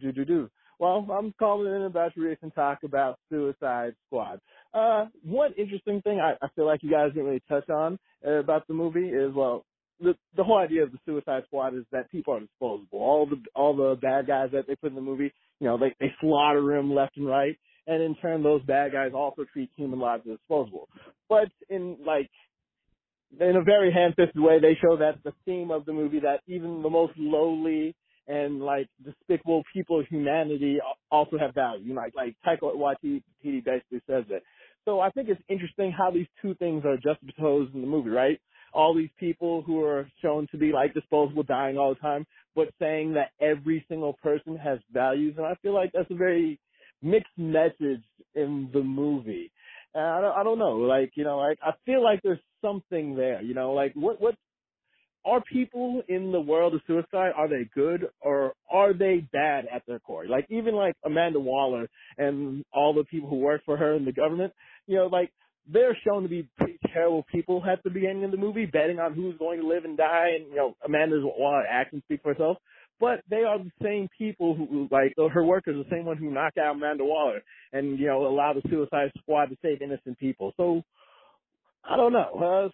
[0.00, 0.50] do do do.
[0.82, 4.40] Well, I'm calling in about your recent talk about Suicide Squad.
[4.74, 8.40] Uh, one interesting thing I, I feel like you guys didn't really touch on uh,
[8.40, 9.64] about the movie is, well,
[10.00, 12.98] the the whole idea of the Suicide Squad is that people are disposable.
[12.98, 15.94] All the all the bad guys that they put in the movie, you know, they
[16.00, 17.56] they slaughter them left and right,
[17.86, 20.88] and in turn, those bad guys also treat human lives as disposable.
[21.28, 22.28] But in like
[23.40, 26.82] in a very hand-fisted way, they show that the theme of the movie that even
[26.82, 27.94] the most lowly
[28.28, 30.78] and like despicable people humanity
[31.10, 31.94] also have value.
[31.94, 33.22] Like like Taika Waititi
[33.64, 34.42] basically says that.
[34.84, 38.40] So I think it's interesting how these two things are juxtaposed in the movie, right?
[38.74, 42.68] All these people who are shown to be like disposable, dying all the time, but
[42.80, 46.58] saying that every single person has values, and I feel like that's a very
[47.02, 48.02] mixed message
[48.34, 49.52] in the movie.
[49.94, 53.14] And I don't, I don't know, like you know, like I feel like there's something
[53.14, 54.34] there, you know, like what what
[55.24, 59.82] are people in the world of suicide are they good or are they bad at
[59.86, 60.26] their core?
[60.26, 64.12] Like even like amanda waller and all the people who work for her in the
[64.12, 64.52] government
[64.86, 65.30] you know like
[65.70, 69.14] they're shown to be pretty terrible people at the beginning of the movie betting on
[69.14, 72.58] who's going to live and die and you know amanda's waller actions speak for herself.
[73.00, 76.58] But they are the same people who like her workers the same one who knocked
[76.58, 77.42] out amanda waller
[77.72, 80.52] and you know allow the suicide squad to save innocent people.
[80.56, 80.82] So
[81.84, 82.70] I don't know.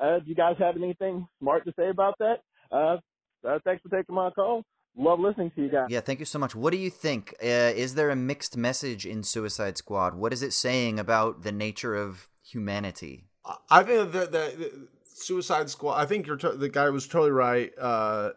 [0.00, 2.40] Uh, uh, do you guys have anything smart to say about that?
[2.70, 2.96] Uh,
[3.46, 4.64] uh, thanks for taking my call.
[4.96, 5.86] Love listening to you guys.
[5.90, 6.54] Yeah, thank you so much.
[6.54, 7.34] What do you think?
[7.42, 10.14] Uh, is there a mixed message in Suicide Squad?
[10.14, 13.24] What is it saying about the nature of humanity?
[13.70, 16.00] I think that the, the Suicide Squad.
[16.00, 17.72] I think you're to- the guy was totally right.
[17.76, 18.30] Uh,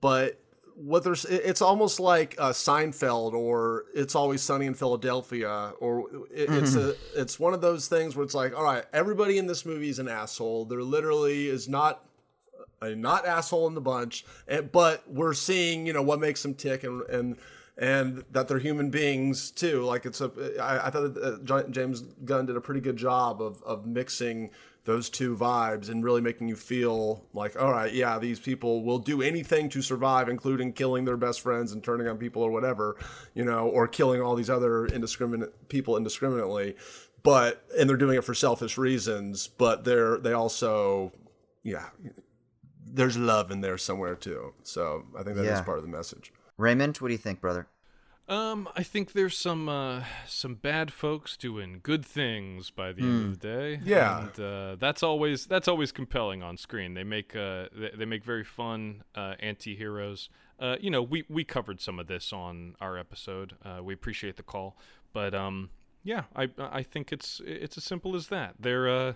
[0.00, 0.40] but
[0.76, 6.50] what there's, it's almost like uh, Seinfeld or It's Always Sunny in Philadelphia, or it,
[6.50, 9.64] it's a, it's one of those things where it's like, all right, everybody in this
[9.64, 10.66] movie is an asshole.
[10.66, 12.06] There literally is not
[12.82, 16.54] a not asshole in the bunch, and, but we're seeing you know what makes them
[16.54, 17.36] tick and and
[17.78, 19.82] and that they're human beings too.
[19.82, 23.40] Like it's a I, I thought that uh, James Gunn did a pretty good job
[23.40, 24.50] of of mixing
[24.86, 28.98] those two vibes and really making you feel like all right yeah these people will
[28.98, 32.96] do anything to survive including killing their best friends and turning on people or whatever
[33.34, 36.74] you know or killing all these other indiscriminate people indiscriminately
[37.22, 39.48] but and they're doing it for selfish reasons.
[39.48, 41.12] But they're they also,
[41.64, 41.88] yeah,
[42.86, 44.54] there's love in there somewhere too.
[44.62, 45.62] So I think that is Yeah.
[45.62, 46.32] part of the message.
[46.56, 47.66] Raymond, what do you think, brother?
[48.28, 53.24] Um, I think there's some uh, some bad folks doing good things by the end
[53.24, 53.80] of the day.
[53.84, 54.22] Yeah.
[54.22, 56.94] and uh, that's always that's always compelling on screen.
[56.94, 60.28] They make uh, they, they make very fun uh, anti-heroes.
[60.58, 63.54] Uh, you know, we we covered some of this on our episode.
[63.64, 64.76] Uh, we appreciate the call,
[65.12, 65.70] but um,
[66.02, 68.54] yeah, I I think it's it's as simple as that.
[68.58, 69.12] They're uh,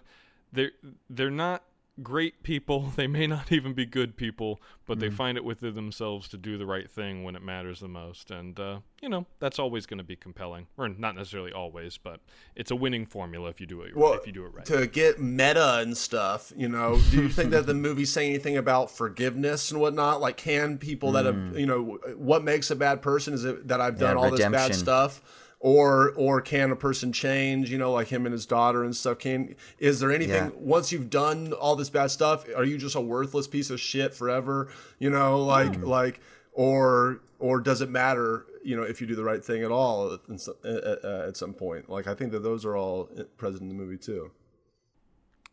[0.52, 0.72] they're
[1.08, 1.64] they're not
[2.02, 2.92] great people.
[2.96, 5.00] They may not even be good people, but Mm.
[5.00, 8.30] they find it within themselves to do the right thing when it matters the most.
[8.30, 12.20] And uh, you know, that's always going to be compelling, or not necessarily always, but
[12.54, 13.96] it's a winning formula if you do it.
[13.96, 14.64] Well, if you do it right.
[14.66, 18.56] to get meta and stuff, you know, do you think that the movie's saying anything
[18.56, 20.20] about forgiveness and whatnot?
[20.20, 23.34] Like, can people that have, you know, what makes a bad person?
[23.34, 24.16] Is it that I've done.
[24.16, 25.22] Yeah, all this bad stuff?
[25.62, 27.70] Or, or can a person change?
[27.70, 29.18] You know, like him and his daughter and stuff.
[29.18, 30.50] Can is there anything Yeah.
[30.56, 32.46] once you've done all this bad stuff?
[32.56, 34.68] Are you just a worthless piece of shit forever?
[34.98, 35.84] You know, like Hmm.
[35.84, 36.20] like,
[36.52, 38.46] or or does it matter?
[38.64, 40.20] You know, if you do the right thing at all at,
[40.64, 41.90] at, at some point.
[41.90, 44.30] Like, I think that those are all present in the movie too.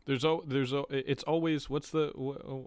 [0.06, 2.14] There's al- there's al- it's always what's the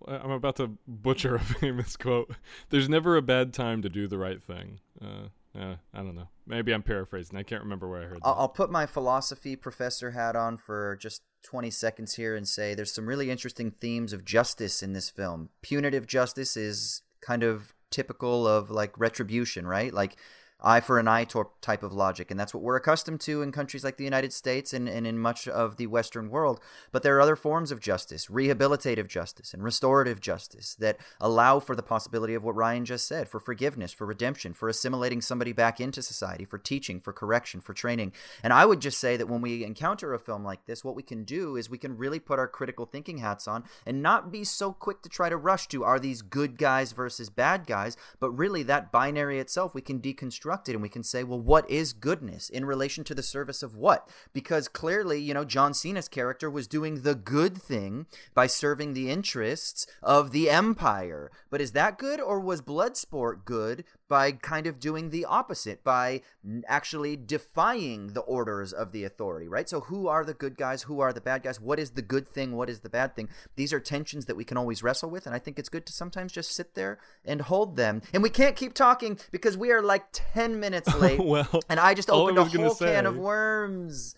[0.07, 2.32] I'm about to butcher a famous quote.
[2.68, 4.80] There's never a bad time to do the right thing.
[5.01, 5.28] Uh,
[5.59, 6.28] uh, I don't know.
[6.46, 7.36] Maybe I'm paraphrasing.
[7.36, 8.26] I can't remember where I heard that.
[8.28, 12.74] I'll, I'll put my philosophy professor hat on for just 20 seconds here and say
[12.74, 15.48] there's some really interesting themes of justice in this film.
[15.62, 19.92] Punitive justice is kind of typical of like retribution, right?
[19.92, 20.16] Like
[20.62, 21.26] eye for an eye
[21.61, 22.30] type of logic.
[22.30, 25.18] And that's what we're accustomed to in countries like the United States and, and in
[25.18, 26.61] much of the Western world.
[26.92, 31.74] But there are other forms of justice, rehabilitative justice and restorative justice, that allow for
[31.74, 35.80] the possibility of what Ryan just said for forgiveness, for redemption, for assimilating somebody back
[35.80, 38.12] into society, for teaching, for correction, for training.
[38.42, 41.02] And I would just say that when we encounter a film like this, what we
[41.02, 44.44] can do is we can really put our critical thinking hats on and not be
[44.44, 48.30] so quick to try to rush to are these good guys versus bad guys, but
[48.30, 52.48] really that binary itself, we can deconstruct and we can say, well, what is goodness
[52.48, 54.09] in relation to the service of what?
[54.32, 59.11] Because clearly, you know, John Cena's character was doing the good thing by serving the
[59.11, 61.30] interests of the empire.
[61.51, 66.20] But is that good or was Bloodsport good by kind of doing the opposite, by
[66.66, 69.68] actually defying the orders of the authority, right?
[69.68, 70.82] So who are the good guys?
[70.82, 71.61] Who are the bad guys?
[71.61, 72.56] What is the good thing?
[72.56, 73.28] What is the bad thing?
[73.54, 75.92] These are tensions that we can always wrestle with, and I think it's good to
[75.92, 78.02] sometimes just sit there and hold them.
[78.12, 81.24] And we can't keep talking because we are like 10 minutes late.
[81.24, 84.16] well, and I just opened a was gonna whole can of worms.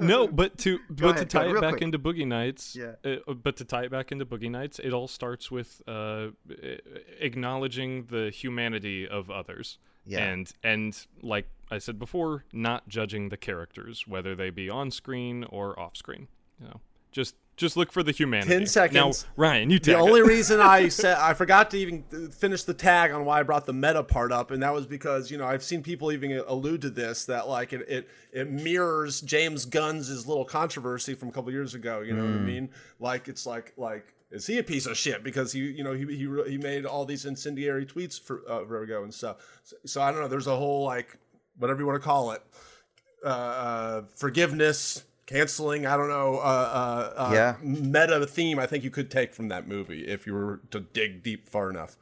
[0.00, 1.82] No, but to but to ahead, go tie it back quick.
[1.82, 2.92] into Boogie Nights, Yeah.
[3.04, 6.28] uh, but to tie it back into Boogie Nights, it all starts with uh,
[7.20, 10.24] acknowledging the humanity of others, Yeah.
[10.24, 15.44] and and like I said before, not judging the characters, whether they be on screen
[15.44, 16.28] or off screen.
[16.60, 16.80] You know,
[17.12, 18.50] just just look for the humanity.
[18.50, 19.24] 10 seconds.
[19.24, 20.26] Now, Ryan, you The only it.
[20.26, 23.72] reason I said I forgot to even finish the tag on why I brought the
[23.72, 26.90] meta part up, and that was because you know I've seen people even allude to
[26.90, 31.74] this that like it it, it mirrors James Gunn's little controversy from a couple years
[31.74, 32.00] ago.
[32.00, 32.70] You know what I mean?
[33.00, 36.04] Like it's like like is he a piece of shit because he you know he
[36.04, 39.36] he, he made all these incendiary tweets for uh, forever ago and stuff.
[39.62, 40.28] So, so I don't know.
[40.28, 41.16] There's a whole like
[41.58, 42.42] whatever you want to call it,
[43.24, 45.04] uh, uh, forgiveness.
[45.26, 47.54] Canceling, I don't know, uh, uh, uh, Yeah.
[47.60, 51.22] meta theme I think you could take from that movie if you were to dig
[51.22, 51.96] deep far enough.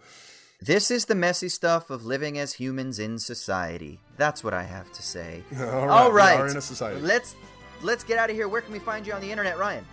[0.60, 3.98] This is the messy stuff of living as humans in society.
[4.16, 5.42] That's what I have to say.
[5.58, 7.00] All right, All We are in a society.
[7.00, 7.34] Let's
[7.82, 8.48] let's get out of here.
[8.48, 9.84] Where can we find you on the internet, Ryan?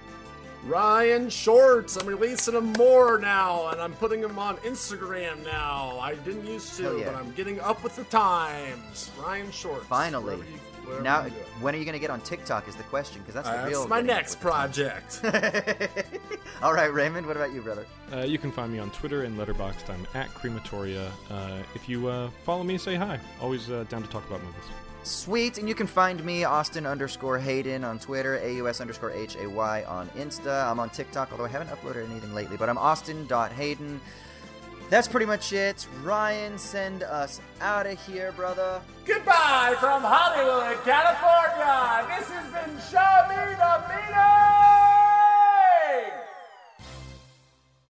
[0.65, 5.97] Ryan Shorts, I'm releasing them more now, and I'm putting them on Instagram now.
[5.99, 7.05] I didn't used to, yeah.
[7.05, 9.09] but I'm getting up with the times.
[9.19, 9.88] Ryan Shorts.
[9.88, 10.38] Finally.
[10.86, 11.23] Wherever Now,
[11.59, 12.67] when are you going to get on TikTok?
[12.67, 13.79] Is the question because that's the Uh, real.
[13.82, 15.21] that's my next project.
[16.63, 17.25] All right, Raymond.
[17.27, 17.86] What about you, brother?
[18.13, 19.89] Uh, you can find me on Twitter and Letterboxd.
[19.89, 21.09] I'm at Crematoria.
[21.29, 23.19] Uh, if you uh, follow me, say hi.
[23.41, 24.63] Always uh, down to talk about movies.
[25.03, 29.49] Sweet, and you can find me Austin underscore Hayden on Twitter, AUS underscore H A
[29.49, 30.69] Y on Insta.
[30.69, 33.99] I'm on TikTok, although I haven't uploaded anything lately, but I'm Austin.Hayden.
[34.92, 35.88] That's pretty much it.
[36.04, 38.82] Ryan, send us out of here, brother.
[39.05, 42.20] Goodbye from Hollywood, California.
[42.20, 42.76] This has been
[43.55, 45.00] the Meter.